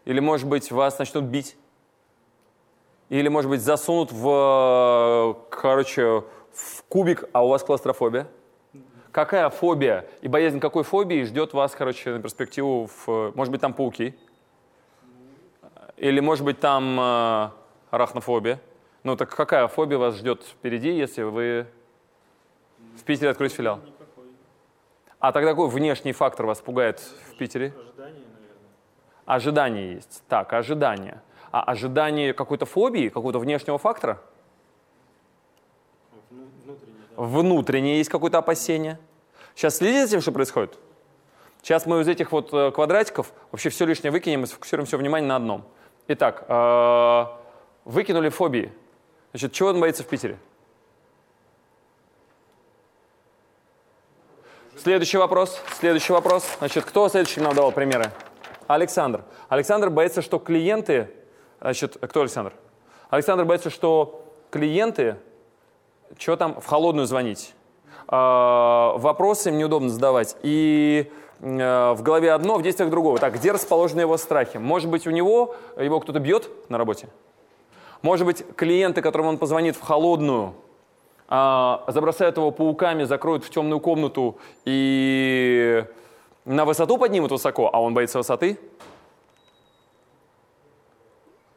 Или, 0.06 0.19
может 0.19 0.47
быть, 0.47 0.71
вас 0.71 0.99
начнут 0.99 1.26
бить? 1.26 1.56
Или, 3.10 3.28
может 3.28 3.49
быть, 3.49 3.62
засунут 3.62 4.12
в, 4.12 5.38
короче, 5.49 6.23
в 6.52 6.84
кубик, 6.89 7.26
а 7.32 7.45
у 7.45 7.49
вас 7.49 7.63
клаустрофобия? 7.63 8.28
Какая 9.12 9.49
фобия 9.49 10.08
и 10.21 10.28
боязнь 10.28 10.60
какой 10.60 10.84
фобии 10.84 11.23
ждет 11.23 11.54
вас, 11.54 11.76
короче, 11.76 12.12
на 12.12 12.19
перспективу? 12.19 12.89
В, 13.06 13.32
может 13.36 13.52
быть, 13.52 13.62
там 13.62 13.73
пауки? 13.73 14.15
Или, 15.97 16.19
может 16.19 16.43
быть, 16.43 16.60
там 16.60 16.99
э, 16.99 17.49
арахнофобия? 17.91 18.60
Ну, 19.04 19.16
так 19.18 19.30
какая 19.36 19.68
фобия 19.68 19.98
вас 19.98 20.16
ждет 20.16 20.44
впереди, 20.44 20.92
если 20.92 21.24
вы 21.24 21.68
в 22.96 23.04
Питере 23.04 23.32
откроете 23.32 23.56
филиал? 23.56 23.78
Никакой. 23.78 24.26
А 25.20 25.32
тогда 25.32 25.52
какой 25.52 25.68
внешний 25.70 26.13
фактор 26.13 26.46
вас 26.46 26.62
пугает 26.62 27.00
в 27.00 27.38
Питере? 27.38 27.74
Ожидание, 27.76 28.24
наверное. 28.34 29.26
Ожидание 29.26 29.94
есть. 29.96 30.24
Так, 30.30 30.54
ожидание. 30.54 31.22
А 31.52 31.63
ожидание 31.63 32.34
какой-то 32.34 32.66
фобии, 32.66 33.10
какого-то 33.10 33.39
внешнего 33.39 33.78
фактора? 33.78 34.22
Вну- 36.30 36.48
Внутренне, 36.66 36.96
да. 37.18 37.24
Внутреннее 37.24 37.98
есть 37.98 38.10
какое-то 38.10 38.38
опасение. 38.38 39.00
Сейчас 39.54 39.78
следите 39.78 40.06
за 40.06 40.12
тем, 40.12 40.22
что 40.22 40.32
происходит? 40.32 40.80
Сейчас 41.62 41.86
мы 41.86 42.02
из 42.02 42.08
этих 42.08 42.32
вот 42.32 42.54
э, 42.54 42.72
квадратиков 42.72 43.32
вообще 43.52 43.70
все 43.70 43.86
лишнее 43.86 44.12
выкинем 44.12 44.44
и 44.44 44.48
сфокусируем 44.48 44.86
все 44.86 44.98
внимание 44.98 45.28
на 45.28 45.36
одном. 45.36 45.66
Итак, 46.08 46.46
э, 46.48 47.26
выкинули 47.86 48.30
фобии. 48.30 48.72
Значит, 49.34 49.52
чего 49.54 49.69
он 49.69 49.80
боится 49.80 50.04
в 50.04 50.06
Питере? 50.06 50.38
Следующий 54.78 55.17
вопрос. 55.17 55.60
Следующий 55.80 56.13
вопрос. 56.13 56.46
Значит, 56.60 56.86
кто 56.86 57.10
следующий 57.10 57.41
нам 57.41 57.56
давал 57.56 57.72
примеры? 57.72 58.12
Александр. 58.67 59.24
Александр 59.50 59.89
боится, 59.89 60.22
что 60.22 60.38
клиенты... 60.38 61.10
Значит, 61.60 61.98
кто 62.00 62.22
Александр? 62.22 62.54
Александр 63.10 63.46
боится, 63.46 63.72
что 63.72 64.24
клиенты... 64.52 65.17
Что 66.15 66.36
там? 66.36 66.62
В 66.62 66.67
холодную 66.67 67.08
звонить. 67.08 67.56
А, 68.08 68.93
вопросы 68.98 69.50
им 69.50 69.58
неудобно 69.58 69.89
задавать. 69.89 70.38
И 70.43 71.12
э, 71.39 71.93
в 71.93 72.04
голове 72.04 72.34
одно, 72.34 72.58
в 72.58 72.62
действиях 72.62 72.91
другого. 72.91 73.17
Так, 73.17 73.34
где 73.34 73.52
расположены 73.52 74.02
его 74.02 74.17
страхи? 74.17 74.58
Может 74.58 74.91
быть, 74.91 75.08
у 75.08 75.12
него 75.12 75.56
его 75.76 76.00
кто-то 76.00 76.19
бьет 76.19 76.52
на 76.69 76.78
работе? 76.78 77.10
Может 78.04 78.26
быть, 78.26 78.46
клиенты, 78.56 79.02
которым 79.02 79.28
он 79.28 79.38
позвонит 79.38 79.78
в 79.78 79.82
холодную, 79.82 80.54
а, 81.30 81.86
забросают 81.88 82.36
его 82.36 82.52
пауками, 82.52 83.06
закроют 83.06 83.46
в 83.46 83.50
темную 83.50 83.80
комнату 83.80 84.38
и 84.66 85.86
на 86.44 86.66
высоту 86.66 86.98
поднимут 86.98 87.32
высоко, 87.32 87.70
а 87.72 87.82
он 87.82 87.94
боится 87.94 88.18
высоты? 88.18 88.60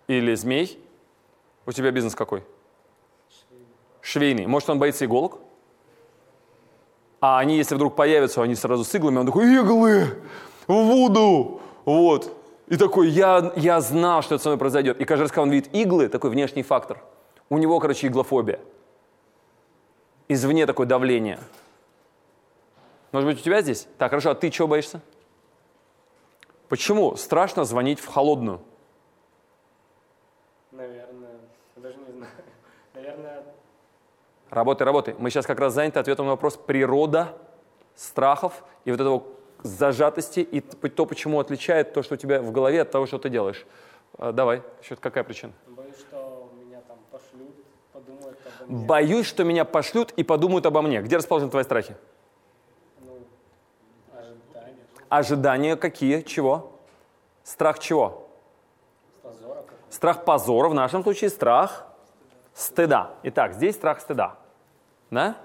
Или 0.07 0.37
змей? 0.37 0.79
У 1.67 1.73
тебя 1.73 1.91
бизнес 1.91 2.15
какой? 2.15 2.45
Швейный. 4.01 4.47
Может, 4.47 4.71
он 4.71 4.79
боится 4.79 5.05
иголок? 5.05 5.39
А 7.21 7.41
они, 7.41 7.57
если 7.57 7.75
вдруг 7.75 7.97
появятся, 7.97 8.41
они 8.41 8.55
сразу 8.55 8.85
с 8.85 8.95
иглами, 8.95 9.19
он 9.19 9.27
такой, 9.27 9.53
иглы, 9.53 10.23
вуду, 10.69 11.61
вот. 11.85 12.36
И 12.68 12.76
такой, 12.76 13.09
я, 13.09 13.52
я 13.57 13.81
знал, 13.81 14.22
что 14.22 14.35
это 14.35 14.42
со 14.42 14.48
мной 14.50 14.59
произойдет. 14.59 15.00
И 15.00 15.05
каждый 15.05 15.22
раз, 15.22 15.31
когда 15.31 15.42
он 15.42 15.50
видит 15.50 15.72
иглы, 15.74 16.09
такой 16.09 16.31
внешний 16.31 16.62
фактор, 16.62 17.00
у 17.48 17.59
него, 17.59 17.79
короче, 17.79 18.09
иглофобия. 18.09 18.59
Извне 20.29 20.66
такое 20.66 20.87
давление. 20.87 21.38
Может 23.12 23.29
быть, 23.29 23.40
у 23.40 23.42
тебя 23.42 23.62
здесь? 23.62 23.87
Так, 23.98 24.11
хорошо, 24.11 24.31
а 24.31 24.35
ты 24.35 24.50
чего 24.50 24.66
боишься? 24.66 25.00
Почему 26.68 27.14
страшно 27.14 27.64
звонить 27.64 28.00
в 28.00 28.07
холодную? 28.07 28.61
Наверное, 30.72 31.38
даже 31.76 31.96
не 31.98 32.12
знаю. 32.12 32.33
Наверное, 32.94 33.44
Работай, 34.50 34.85
работай. 34.85 35.14
Мы 35.18 35.31
сейчас 35.31 35.46
как 35.46 35.61
раз 35.61 35.74
заняты 35.74 35.98
ответом 35.98 36.26
на 36.26 36.33
вопрос 36.33 36.57
природа 36.57 37.37
страхов 37.94 38.64
и 38.85 38.90
вот 38.90 39.00
этого 39.00 39.24
зажатости 39.62 40.40
и 40.40 40.61
то, 40.61 41.07
почему 41.07 41.40
отличает 41.40 41.92
то, 41.92 42.03
что 42.03 42.14
у 42.14 42.16
тебя 42.16 42.40
в 42.40 42.53
голове 42.53 42.83
от 42.83 42.90
того, 42.90 43.07
что 43.07 43.19
ты 43.19 43.29
делаешь. 43.29 43.64
А, 44.19 44.33
Давай, 44.33 44.62
еще 44.83 44.97
какая 44.97 45.25
причина? 45.25 45.53
боюсь, 45.66 45.97
что 45.99 46.51
меня 46.59 46.81
там 46.87 46.99
пошлют, 47.11 47.55
подумают 47.92 48.38
обо 48.47 48.66
мне. 48.73 48.87
Боюсь, 48.87 49.27
что 49.27 49.45
меня 49.45 49.64
пошлют 49.64 50.12
и 50.12 50.23
подумают 50.25 50.66
обо 50.66 50.83
мне. 50.83 51.03
Где 51.03 51.16
расположены 51.16 51.51
твои 51.51 51.64
страхи? 51.64 51.97
Ну, 53.01 53.19
ожидания, 54.12 54.77
Ожидания 55.09 55.77
какие? 55.77 56.23
Чего? 56.23 56.73
Страх 57.45 57.79
чего? 57.79 58.29
позора 59.23 59.64
Страх 59.90 60.25
позора, 60.25 60.69
в 60.69 60.75
нашем 60.75 61.03
случае 61.03 61.31
страх 61.31 61.87
стыда. 62.55 63.11
Итак, 63.23 63.53
здесь 63.55 63.75
страх 63.77 64.01
стыда. 64.01 64.37
Да? 65.11 65.37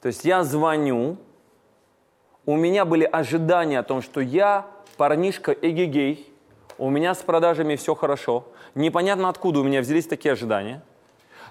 То 0.00 0.08
есть 0.08 0.24
я 0.24 0.44
звоню, 0.44 1.18
у 2.46 2.56
меня 2.56 2.84
были 2.84 3.04
ожидания 3.04 3.80
о 3.80 3.82
том, 3.82 4.00
что 4.00 4.20
я 4.20 4.66
парнишка 4.96 5.52
эгегей, 5.52 6.32
у 6.78 6.88
меня 6.90 7.14
с 7.14 7.18
продажами 7.18 7.76
все 7.76 7.94
хорошо, 7.94 8.44
непонятно 8.74 9.28
откуда 9.28 9.60
у 9.60 9.64
меня 9.64 9.80
взялись 9.80 10.06
такие 10.06 10.32
ожидания. 10.32 10.82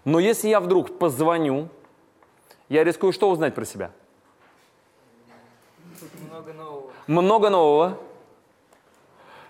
Но 0.06 0.20
если 0.20 0.48
я 0.48 0.60
вдруг 0.60 0.98
позвоню, 0.98 1.68
я 2.70 2.84
рискую 2.84 3.12
что 3.12 3.30
узнать 3.30 3.54
про 3.54 3.66
себя? 3.66 3.92
Много 6.30 6.54
нового. 6.54 6.92
много 7.08 7.50
нового. 7.50 7.98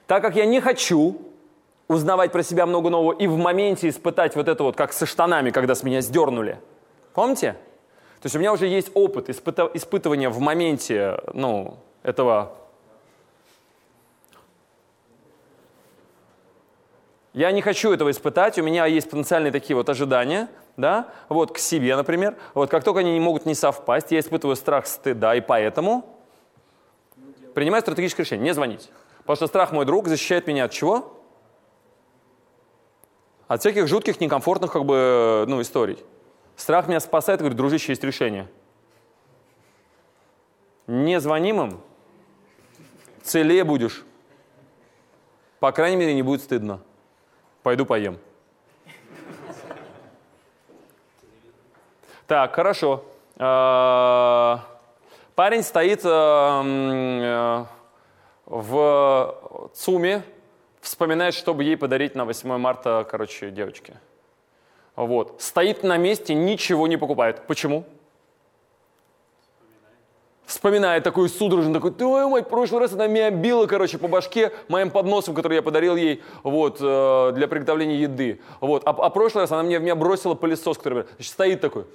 Так 0.07 0.21
как 0.21 0.35
я 0.35 0.45
не 0.45 0.61
хочу 0.61 1.19
узнавать 1.87 2.31
про 2.31 2.43
себя 2.43 2.65
много 2.65 2.89
нового 2.89 3.13
и 3.13 3.27
в 3.27 3.37
моменте 3.37 3.89
испытать 3.89 4.35
вот 4.35 4.47
это 4.47 4.63
вот, 4.63 4.75
как 4.75 4.93
со 4.93 5.05
штанами, 5.05 5.51
когда 5.51 5.75
с 5.75 5.83
меня 5.83 6.01
сдернули. 6.01 6.59
Помните? 7.13 7.55
То 8.25 8.27
есть 8.27 8.35
у 8.37 8.39
меня 8.39 8.53
уже 8.53 8.65
есть 8.65 8.89
опыт 8.95 9.29
испытывания 9.29 10.31
в 10.31 10.39
моменте, 10.39 11.19
ну, 11.31 11.77
этого. 12.01 12.57
Я 17.33 17.51
не 17.51 17.61
хочу 17.61 17.93
этого 17.93 18.09
испытать, 18.09 18.57
у 18.57 18.63
меня 18.63 18.87
есть 18.87 19.11
потенциальные 19.11 19.51
такие 19.51 19.75
вот 19.75 19.89
ожидания, 19.89 20.47
да, 20.75 21.09
вот 21.29 21.51
к 21.51 21.59
себе, 21.59 21.95
например. 21.95 22.35
Вот 22.55 22.71
как 22.71 22.83
только 22.83 23.01
они 23.01 23.13
не 23.13 23.19
могут 23.19 23.45
не 23.45 23.53
совпасть, 23.53 24.09
я 24.09 24.19
испытываю 24.21 24.55
страх 24.55 24.87
стыда, 24.87 25.35
и 25.35 25.41
поэтому 25.41 26.17
принимаю 27.53 27.83
стратегическое 27.83 28.23
решение, 28.23 28.43
не 28.43 28.55
звонить. 28.55 28.89
Потому 29.19 29.35
что 29.35 29.45
страх 29.45 29.71
мой 29.71 29.85
друг 29.85 30.07
защищает 30.07 30.47
меня 30.47 30.63
от 30.65 30.71
чего? 30.71 31.15
От 33.47 33.59
всяких 33.59 33.87
жутких, 33.87 34.19
некомфортных 34.19 34.71
как 34.71 34.83
бы, 34.83 35.45
ну, 35.47 35.61
историй. 35.61 36.03
Страх 36.55 36.87
меня 36.87 36.99
спасает, 36.99 37.39
говорит, 37.39 37.57
дружище, 37.57 37.91
есть 37.91 38.03
решение. 38.03 38.47
Не 40.87 41.19
звоним 41.19 41.61
им, 41.61 41.81
целее 43.23 43.63
будешь. 43.63 44.05
По 45.59 45.71
крайней 45.71 45.97
мере, 45.97 46.13
не 46.13 46.21
будет 46.21 46.41
стыдно. 46.41 46.81
Пойду 47.63 47.85
поем. 47.85 48.19
Так, 52.27 52.55
хорошо. 52.55 53.03
Э, 53.37 54.57
Парень 55.35 55.63
стоит 55.63 56.05
м, 56.05 57.21
э, 57.21 57.65
в 58.45 59.69
ЦУМе, 59.73 60.23
вспоминает, 60.79 61.33
чтобы 61.33 61.65
ей 61.65 61.75
подарить 61.75 62.15
на 62.15 62.23
8 62.23 62.57
марта, 62.57 63.05
короче, 63.09 63.51
девочке. 63.51 63.99
Вот. 64.95 65.41
Стоит 65.41 65.83
на 65.83 65.97
месте, 65.97 66.33
ничего 66.33 66.87
не 66.87 66.97
покупает. 66.97 67.45
Почему? 67.47 67.85
Вспоминает 70.45 71.03
такой 71.03 71.27
судорожно, 71.27 71.73
такой, 71.73 71.91
твою 71.91 72.29
мать, 72.29 72.45
в 72.45 72.49
прошлый 72.49 72.79
раз 72.79 72.93
она 72.93 73.07
меня 73.07 73.31
била, 73.31 73.65
короче, 73.65 73.97
по 73.97 74.07
башке 74.07 74.53
моим 74.67 74.91
подносом, 74.91 75.33
который 75.33 75.55
я 75.55 75.63
подарил 75.63 75.95
ей 75.95 76.21
вот, 76.43 76.77
э, 76.79 77.31
для 77.33 77.47
приготовления 77.47 77.97
еды. 77.97 78.39
Вот. 78.61 78.83
А, 78.85 78.91
а 78.91 79.09
прошлый 79.09 79.43
раз 79.43 79.51
она 79.51 79.63
мне, 79.63 79.79
в 79.79 79.81
меня 79.81 79.95
бросила 79.95 80.35
пылесос, 80.35 80.77
который 80.77 81.05
значит, 81.15 81.33
стоит 81.33 81.61
такой. 81.61 81.85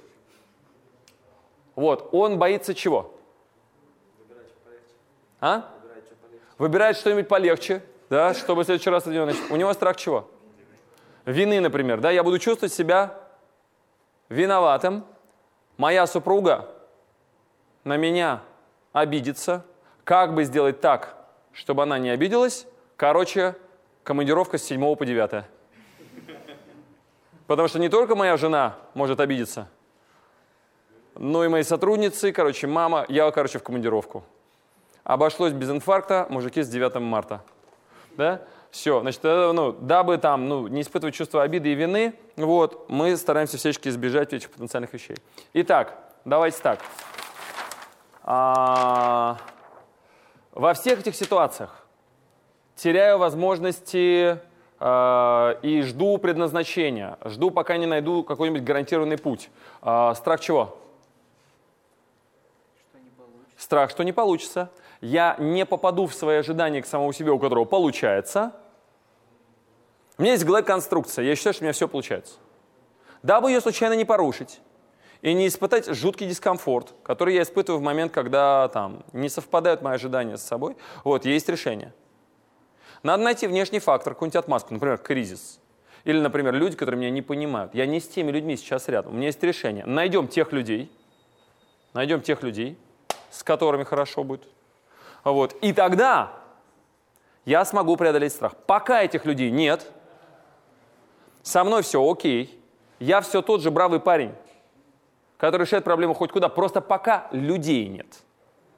Вот. 1.75 2.09
Он 2.11 2.37
боится 2.37 2.75
чего? 2.75 3.13
А? 5.39 5.69
Выбирает 6.57 6.97
что-нибудь 6.97 7.29
полегче, 7.29 7.81
да, 8.09 8.33
чтобы 8.33 8.63
в 8.63 8.65
следующий 8.65 8.89
раз 8.89 9.07
делать. 9.07 9.33
Значит, 9.33 9.51
У 9.51 9.55
него 9.55 9.71
страх 9.73 9.95
чего? 9.95 10.27
Вины, 11.25 11.59
например, 11.59 11.99
да, 11.99 12.11
я 12.11 12.23
буду 12.23 12.39
чувствовать 12.39 12.73
себя 12.73 13.17
виноватым. 14.29 15.05
Моя 15.77 16.07
супруга 16.07 16.67
на 17.83 17.97
меня 17.97 18.41
обидится. 18.93 19.65
Как 20.03 20.33
бы 20.33 20.43
сделать 20.43 20.81
так, 20.81 21.15
чтобы 21.53 21.83
она 21.83 21.99
не 21.99 22.09
обиделась? 22.09 22.65
Короче, 22.97 23.55
командировка 24.03 24.57
с 24.57 24.63
7 24.63 24.95
по 24.95 25.05
9. 25.05 25.45
Потому 27.47 27.67
что 27.67 27.79
не 27.79 27.89
только 27.89 28.15
моя 28.15 28.37
жена 28.37 28.77
может 28.93 29.19
обидеться, 29.19 29.67
но 31.15 31.43
и 31.43 31.49
мои 31.49 31.63
сотрудницы, 31.63 32.31
короче, 32.31 32.67
мама, 32.67 33.05
я, 33.09 33.29
короче, 33.31 33.59
в 33.59 33.63
командировку. 33.63 34.23
Обошлось 35.03 35.51
без 35.51 35.69
инфаркта, 35.69 36.27
мужики 36.29 36.61
с 36.61 36.69
9 36.69 36.95
марта. 36.95 37.43
Да? 38.17 38.41
Все, 38.71 39.01
значит, 39.01 39.19
э, 39.23 39.51
ну, 39.51 39.73
дабы 39.73 40.17
там, 40.17 40.47
ну, 40.47 40.67
не 40.67 40.81
испытывать 40.81 41.13
чувство 41.13 41.43
обиды 41.43 41.73
и 41.73 41.75
вины, 41.75 42.13
вот, 42.37 42.89
мы 42.89 43.17
стараемся 43.17 43.57
всячески 43.57 43.89
избежать 43.89 44.31
этих 44.31 44.49
потенциальных 44.49 44.93
вещей. 44.93 45.17
Итак, 45.53 45.97
давайте 46.23 46.59
так. 46.61 46.79
А, 48.23 49.37
во 50.53 50.73
всех 50.73 51.01
этих 51.01 51.15
ситуациях 51.15 51.85
теряю 52.75 53.17
возможности 53.17 54.39
э, 54.79 55.55
и 55.61 55.81
жду 55.81 56.17
предназначения. 56.17 57.17
Жду, 57.25 57.51
пока 57.51 57.75
не 57.75 57.87
найду 57.87 58.23
какой-нибудь 58.23 58.63
гарантированный 58.63 59.17
путь. 59.17 59.49
А, 59.81 60.15
страх 60.15 60.39
чего? 60.39 60.77
Страх, 63.57 63.91
что 63.91 64.03
не 64.03 64.13
получится. 64.13 64.71
Я 65.01 65.35
не 65.39 65.65
попаду 65.65 66.05
в 66.05 66.13
свои 66.13 66.37
ожидания 66.37 66.81
к 66.81 66.85
самому 66.85 67.11
себе, 67.11 67.31
у 67.31 67.39
которого 67.39 67.65
получается. 67.65 68.53
У 70.17 70.21
меня 70.21 70.33
есть 70.33 70.43
в 70.43 70.47
голове 70.47 70.63
конструкция. 70.63 71.25
Я 71.25 71.35
считаю, 71.35 71.53
что 71.55 71.63
у 71.63 71.65
меня 71.65 71.73
все 71.73 71.87
получается. 71.87 72.35
Дабы 73.23 73.49
ее 73.49 73.61
случайно 73.61 73.93
не 73.93 74.05
порушить 74.05 74.61
и 75.21 75.33
не 75.33 75.47
испытать 75.47 75.87
жуткий 75.87 76.27
дискомфорт, 76.27 76.93
который 77.03 77.35
я 77.35 77.41
испытываю 77.41 77.79
в 77.79 77.83
момент, 77.83 78.11
когда 78.11 78.67
там 78.69 79.03
не 79.13 79.29
совпадают 79.29 79.81
мои 79.81 79.95
ожидания 79.95 80.37
с 80.37 80.43
собой, 80.43 80.77
вот, 81.03 81.25
есть 81.25 81.49
решение. 81.49 81.93
Надо 83.03 83.23
найти 83.23 83.47
внешний 83.47 83.79
фактор, 83.79 84.13
какую-нибудь 84.13 84.35
отмазку, 84.35 84.73
например, 84.73 84.99
кризис. 84.99 85.59
Или, 86.03 86.19
например, 86.19 86.53
люди, 86.53 86.75
которые 86.75 86.99
меня 86.99 87.11
не 87.11 87.21
понимают. 87.21 87.73
Я 87.73 87.85
не 87.85 87.99
с 87.99 88.07
теми 88.07 88.31
людьми 88.31 88.57
сейчас 88.57 88.87
рядом. 88.87 89.13
У 89.13 89.15
меня 89.15 89.27
есть 89.27 89.41
решение. 89.43 89.85
Найдем 89.85 90.27
тех 90.27 90.51
людей, 90.51 90.91
найдем 91.93 92.21
тех 92.21 92.43
людей, 92.43 92.77
с 93.29 93.43
которыми 93.43 93.83
хорошо 93.83 94.23
будет. 94.23 94.47
Вот. 95.23 95.53
И 95.61 95.73
тогда 95.73 96.31
я 97.45 97.65
смогу 97.65 97.97
преодолеть 97.97 98.33
страх. 98.33 98.55
Пока 98.67 99.01
этих 99.03 99.25
людей 99.25 99.51
нет, 99.51 99.91
со 101.41 101.63
мной 101.63 101.83
все 101.83 102.01
окей, 102.09 102.59
я 102.99 103.21
все 103.21 103.41
тот 103.41 103.61
же 103.61 103.71
бравый 103.71 103.99
парень, 103.99 104.33
который 105.37 105.63
решает 105.63 105.83
проблему 105.83 106.13
хоть 106.13 106.31
куда, 106.31 106.49
просто 106.49 106.81
пока 106.81 107.27
людей 107.31 107.87
нет, 107.87 108.07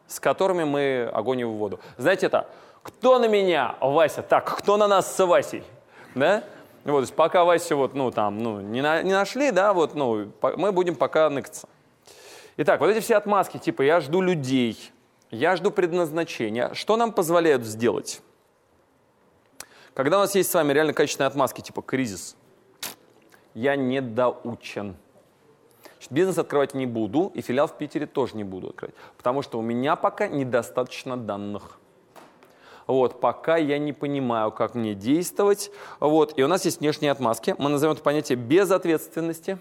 с 0.08 0.19
которыми 0.19 0.63
мы 0.63 1.10
огонь 1.13 1.43
в 1.43 1.51
воду. 1.51 1.79
Знаете 1.97 2.27
это? 2.27 2.49
Кто 2.84 3.19
на 3.19 3.27
меня, 3.27 3.75
Вася? 3.79 4.21
Так, 4.21 4.58
кто 4.58 4.77
на 4.77 4.88
нас 4.88 5.13
с 5.13 5.25
Васей? 5.25 5.63
Да? 6.15 6.43
Вот, 6.84 6.97
то 6.97 6.99
есть 7.01 7.15
пока 7.15 7.45
Васю 7.45 7.77
вот, 7.77 7.93
ну, 7.93 8.12
там, 8.12 8.39
ну, 8.43 8.60
не, 8.60 8.82
на- 8.82 9.01
не 9.03 9.13
нашли, 9.13 9.51
да, 9.51 9.71
вот, 9.71 9.95
ну, 9.95 10.27
по- 10.41 10.58
мы 10.58 10.73
будем 10.73 10.95
пока 10.95 11.29
ныкаться. 11.29 11.67
Итак, 12.58 12.82
вот 12.82 12.89
эти 12.89 12.99
все 12.99 13.15
отмазки, 13.15 13.58
типа 13.58 13.84
я 13.84 14.01
жду 14.01 14.21
людей, 14.21 14.91
я 15.33 15.55
жду 15.55 15.71
предназначения. 15.71 16.73
Что 16.73 16.95
нам 16.95 17.11
позволяют 17.11 17.63
сделать? 17.63 18.21
Когда 19.93 20.17
у 20.17 20.21
нас 20.21 20.35
есть 20.35 20.49
с 20.49 20.53
вами 20.53 20.73
реально 20.73 20.93
качественные 20.93 21.27
отмазки, 21.27 21.61
типа 21.61 21.81
кризис, 21.81 22.35
я 23.53 23.75
недоучен. 23.75 24.95
Значит, 25.93 26.11
бизнес 26.11 26.37
открывать 26.37 26.73
не 26.73 26.85
буду, 26.85 27.31
и 27.33 27.41
филиал 27.41 27.67
в 27.67 27.77
Питере 27.77 28.05
тоже 28.05 28.35
не 28.35 28.43
буду 28.43 28.69
открывать, 28.69 28.95
потому 29.17 29.41
что 29.41 29.59
у 29.59 29.61
меня 29.61 29.95
пока 29.95 30.27
недостаточно 30.27 31.17
данных. 31.17 31.79
Вот, 32.85 33.21
пока 33.21 33.57
я 33.57 33.77
не 33.77 33.93
понимаю, 33.93 34.51
как 34.51 34.75
мне 34.75 34.93
действовать. 34.93 35.71
Вот, 36.01 36.37
и 36.37 36.43
у 36.43 36.47
нас 36.47 36.65
есть 36.65 36.81
внешние 36.81 37.11
отмазки. 37.11 37.55
Мы 37.57 37.69
назовем 37.69 37.93
это 37.93 38.03
понятие 38.03 38.37
безответственности. 38.37 39.57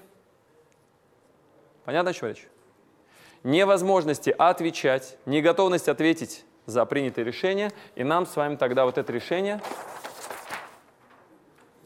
Понятно, 1.84 2.10
о 2.10 2.14
чем 2.14 2.28
речь? 2.30 2.48
Невозможности 3.44 4.34
отвечать, 4.36 5.18
неготовность 5.26 5.88
ответить 5.88 6.44
за 6.66 6.84
принятое 6.84 7.24
решение. 7.24 7.70
И 7.94 8.04
нам 8.04 8.26
с 8.26 8.36
вами 8.36 8.56
тогда 8.56 8.84
вот 8.84 8.98
это 8.98 9.12
решение 9.12 9.60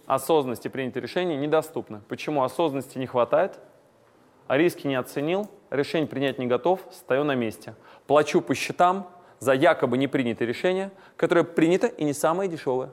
осознанности 0.07 0.69
принятое 0.69 1.01
решение 1.01 1.37
недоступно. 1.37 2.03
Почему 2.09 2.43
осознанности 2.45 2.99
не 2.99 3.07
хватает? 3.07 3.59
А 4.47 4.57
риски 4.57 4.87
не 4.87 4.95
оценил, 4.95 5.51
решение 5.71 6.09
принять 6.09 6.39
не 6.39 6.47
готов, 6.47 6.81
стою 6.93 7.25
на 7.25 7.35
месте. 7.35 7.75
Плачу 8.07 8.41
по 8.41 8.55
счетам, 8.55 9.11
за 9.41 9.53
якобы 9.53 9.99
не 9.99 10.07
принятое 10.07 10.47
решение, 10.47 10.93
которое 11.17 11.45
принято 11.45 11.89
и 11.89 12.05
не 12.05 12.13
самое 12.13 12.49
дешевое. 12.49 12.91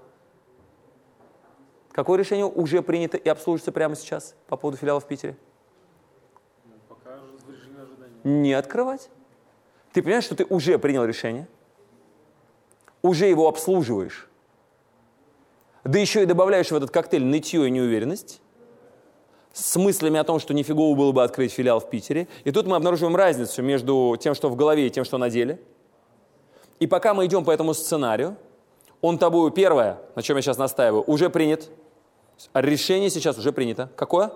Какое 1.91 2.17
решение 2.17 2.45
уже 2.45 2.82
принято 2.82 3.17
и 3.17 3.30
обслуживается 3.30 3.71
прямо 3.71 3.95
сейчас 3.95 4.36
по 4.47 4.58
поводу 4.58 4.78
филиала 4.78 4.99
в 4.99 5.08
Питере? 5.08 5.38
Ну, 6.65 6.73
пока 6.89 7.19
в 7.45 7.52
режиме 7.52 7.84
ожидания. 7.84 8.13
Не 8.24 8.54
открывать. 8.54 9.10
Ты 9.92 10.02
понимаешь, 10.02 10.24
что 10.24 10.36
ты 10.36 10.46
уже 10.46 10.78
принял 10.80 11.06
решение, 11.06 11.48
уже 13.02 13.28
его 13.28 13.48
обслуживаешь, 13.48 14.28
да 15.84 16.00
еще 16.00 16.24
и 16.24 16.26
добавляешь 16.26 16.72
в 16.72 16.76
этот 16.76 16.90
коктейль 16.90 17.24
нытье 17.24 17.68
и 17.68 17.70
неуверенность, 17.70 18.42
с 19.52 19.76
мыслями 19.76 20.20
о 20.20 20.24
том, 20.24 20.40
что 20.40 20.54
нифигово 20.54 20.96
было 20.96 21.12
бы 21.12 21.22
открыть 21.22 21.52
филиал 21.52 21.80
в 21.80 21.90
Питере. 21.90 22.28
И 22.44 22.52
тут 22.52 22.66
мы 22.66 22.76
обнаруживаем 22.76 23.16
разницу 23.16 23.62
между 23.62 24.18
тем, 24.20 24.34
что 24.34 24.50
в 24.50 24.56
голове, 24.56 24.88
и 24.88 24.90
тем, 24.90 25.04
что 25.04 25.18
на 25.18 25.30
деле– 25.30 25.60
и 26.84 26.88
пока 26.88 27.14
мы 27.14 27.26
идем 27.26 27.46
по 27.46 27.52
этому 27.52 27.74
сценарию, 27.74 28.36
он 29.00 29.18
тобою, 29.18 29.52
первое, 29.52 30.00
на 30.16 30.22
чем 30.22 30.36
я 30.36 30.42
сейчас 30.42 30.58
настаиваю, 30.58 31.02
уже 31.08 31.30
принят. 31.30 31.70
Решение 32.54 33.10
сейчас 33.10 33.38
уже 33.38 33.54
принято. 33.54 33.90
Какое? 33.96 34.34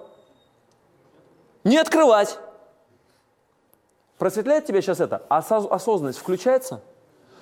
Не 1.66 1.78
открывать. 1.78 2.40
Просветляет 4.18 4.66
тебя 4.66 4.82
сейчас 4.82 5.00
это? 5.00 5.24
Осознанность 5.30 6.20
включается? 6.20 6.82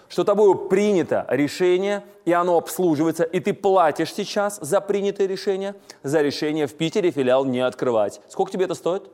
Что 0.08 0.24
тобою 0.24 0.56
принято 0.56 1.26
решение, 1.30 2.04
и 2.26 2.32
оно 2.32 2.58
обслуживается, 2.58 3.24
и 3.24 3.40
ты 3.40 3.54
платишь 3.54 4.14
сейчас 4.14 4.60
за 4.62 4.80
принятое 4.82 5.26
решение, 5.26 5.76
за 6.04 6.22
решение 6.22 6.68
в 6.68 6.76
Питере 6.76 7.12
филиал 7.12 7.46
не 7.46 7.60
открывать. 7.62 8.22
Сколько 8.30 8.52
тебе 8.52 8.66
это 8.66 8.76
стоит? 8.76 9.10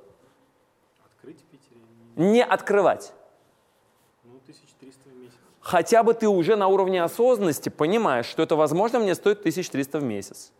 Открыть 1.05 1.39
в 1.39 1.45
Питере? 1.45 1.79
Не 2.15 2.43
открывать 2.43 3.13
хотя 5.61 6.03
бы 6.03 6.13
ты 6.13 6.27
уже 6.27 6.55
на 6.55 6.67
уровне 6.67 7.01
осознанности 7.01 7.69
понимаешь, 7.69 8.25
что 8.25 8.43
это 8.43 8.55
возможно 8.55 8.99
мне 8.99 9.15
стоит 9.15 9.39
1300 9.39 9.99
в 9.99 10.03
месяц. 10.03 10.51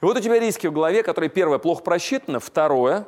И 0.00 0.04
вот 0.04 0.16
у 0.16 0.20
тебя 0.20 0.38
риски 0.38 0.66
в 0.66 0.72
голове, 0.72 1.02
которые, 1.02 1.28
первое, 1.28 1.58
плохо 1.58 1.82
просчитаны, 1.82 2.38
второе, 2.38 3.06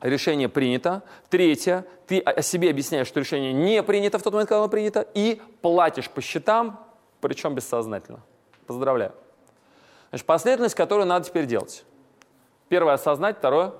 решение 0.00 0.48
принято, 0.48 1.02
третье, 1.28 1.86
ты 2.06 2.20
о 2.20 2.42
себе 2.42 2.70
объясняешь, 2.70 3.06
что 3.06 3.20
решение 3.20 3.52
не 3.52 3.82
принято 3.82 4.18
в 4.18 4.22
тот 4.22 4.32
момент, 4.32 4.48
когда 4.48 4.60
оно 4.60 4.68
принято, 4.68 5.06
и 5.14 5.40
платишь 5.60 6.10
по 6.10 6.20
счетам, 6.20 6.80
причем 7.20 7.54
бессознательно. 7.54 8.20
Поздравляю. 8.66 9.12
Значит, 10.10 10.26
последовательность, 10.26 10.74
которую 10.74 11.06
надо 11.06 11.26
теперь 11.26 11.46
делать. 11.46 11.84
Первое– 12.68 12.92
осознать, 12.94 13.38
второе 13.38 13.72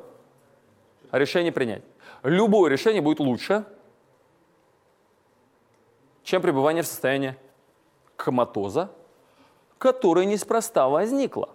–решение 1.12 1.52
принять. 1.52 1.82
Любое 2.22 2.70
решение 2.70 3.00
будет 3.00 3.20
лучше– 3.20 3.64
чем 6.28 6.42
пребывание 6.42 6.82
в 6.82 6.86
состоянии 6.86 7.36
коматоза, 8.16 8.90
которое 9.78 10.26
неспроста 10.26 10.86
возникло. 10.86 11.48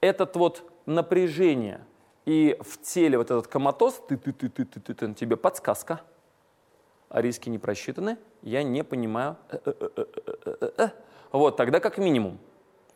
Этот 0.00 0.34
вот 0.34 0.68
напряжение 0.86 1.86
и 2.24 2.56
в 2.60 2.80
теле 2.80 3.18
вот 3.18 3.30
этот 3.30 3.46
коматоз, 3.46 4.00
ты, 4.08 4.16
ты, 4.16 4.32
ты, 4.32 4.48
ты, 4.48 4.64
ты, 4.64 4.80
ты, 4.80 4.94
ты, 4.94 5.14
тебе 5.14 5.36
подсказка, 5.36 6.00
а 7.08 7.20
риски 7.20 7.48
не 7.48 7.58
просчитаны, 7.58 8.18
я 8.42 8.62
не 8.62 8.82
понимаю. 8.82 9.36
Вот, 11.32 11.56
тогда 11.56 11.80
как 11.80 11.98
минимум, 11.98 12.38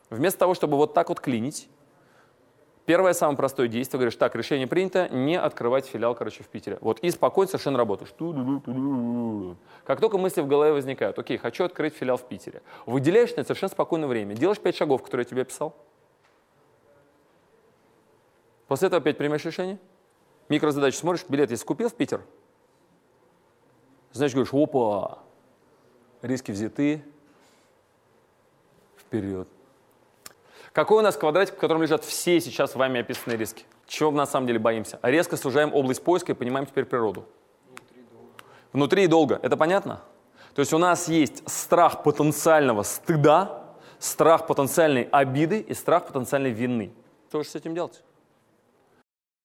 вместо 0.09 0.39
того, 0.39 0.53
чтобы 0.53 0.77
вот 0.77 0.93
так 0.93 1.09
вот 1.09 1.19
клинить, 1.19 1.69
Первое, 2.89 3.13
самое 3.13 3.37
простое 3.37 3.67
действие, 3.67 3.99
говоришь, 3.99 4.15
так, 4.15 4.35
решение 4.35 4.65
принято, 4.65 5.07
не 5.09 5.37
открывать 5.37 5.85
филиал, 5.85 6.15
короче, 6.15 6.41
в 6.41 6.47
Питере. 6.47 6.79
Вот, 6.81 6.97
и 7.01 7.11
спокойно 7.11 7.47
совершенно 7.47 7.77
работаешь. 7.77 8.11
Как 9.85 9.99
только 9.99 10.17
мысли 10.17 10.41
в 10.41 10.47
голове 10.47 10.73
возникают, 10.73 11.19
окей, 11.19 11.37
хочу 11.37 11.65
открыть 11.65 11.93
филиал 11.93 12.17
в 12.17 12.27
Питере, 12.27 12.63
выделяешь 12.87 13.29
на 13.35 13.41
это 13.41 13.43
совершенно 13.43 13.69
спокойное 13.69 14.07
время, 14.07 14.33
делаешь 14.33 14.57
пять 14.57 14.75
шагов, 14.75 15.03
которые 15.03 15.25
я 15.25 15.29
тебе 15.29 15.43
описал. 15.43 15.75
После 18.69 18.85
этого 18.85 19.01
опять 19.01 19.17
принимаешь 19.17 19.43
решение. 19.43 19.79
Микрозадачу 20.47 20.95
смотришь, 20.95 21.25
билет 21.27 21.49
если 21.49 21.65
купил 21.65 21.89
в 21.89 21.95
Питер, 21.95 22.21
значит, 24.13 24.35
говоришь, 24.35 24.53
опа, 24.53 25.19
риски 26.21 26.51
взяты, 26.51 27.03
вперед. 28.95 29.47
Какой 30.71 30.99
у 30.99 31.01
нас 31.01 31.17
квадратик, 31.17 31.55
в 31.55 31.57
котором 31.57 31.81
лежат 31.81 32.05
все 32.05 32.39
сейчас 32.39 32.75
вами 32.75 32.99
описанные 32.99 33.37
риски? 33.37 33.65
Чего 33.87 34.11
мы 34.11 34.17
на 34.17 34.27
самом 34.27 34.45
деле 34.45 34.59
боимся? 34.59 34.99
Резко 35.01 35.35
сужаем 35.35 35.73
область 35.73 36.03
поиска 36.03 36.33
и 36.33 36.35
понимаем 36.35 36.67
теперь 36.67 36.85
природу. 36.85 37.25
Внутри. 37.67 38.05
Внутри 38.71 39.03
и 39.05 39.07
долго. 39.07 39.39
Это 39.41 39.57
понятно? 39.57 40.03
То 40.53 40.59
есть 40.59 40.73
у 40.73 40.77
нас 40.77 41.07
есть 41.07 41.41
страх 41.49 42.03
потенциального 42.03 42.83
стыда, 42.83 43.63
страх 43.97 44.45
потенциальной 44.45 45.03
обиды 45.11 45.59
и 45.59 45.73
страх 45.73 46.05
потенциальной 46.05 46.51
вины. 46.51 46.93
Что 47.29 47.41
же 47.41 47.49
с 47.49 47.55
этим 47.55 47.73
делать? 47.73 48.03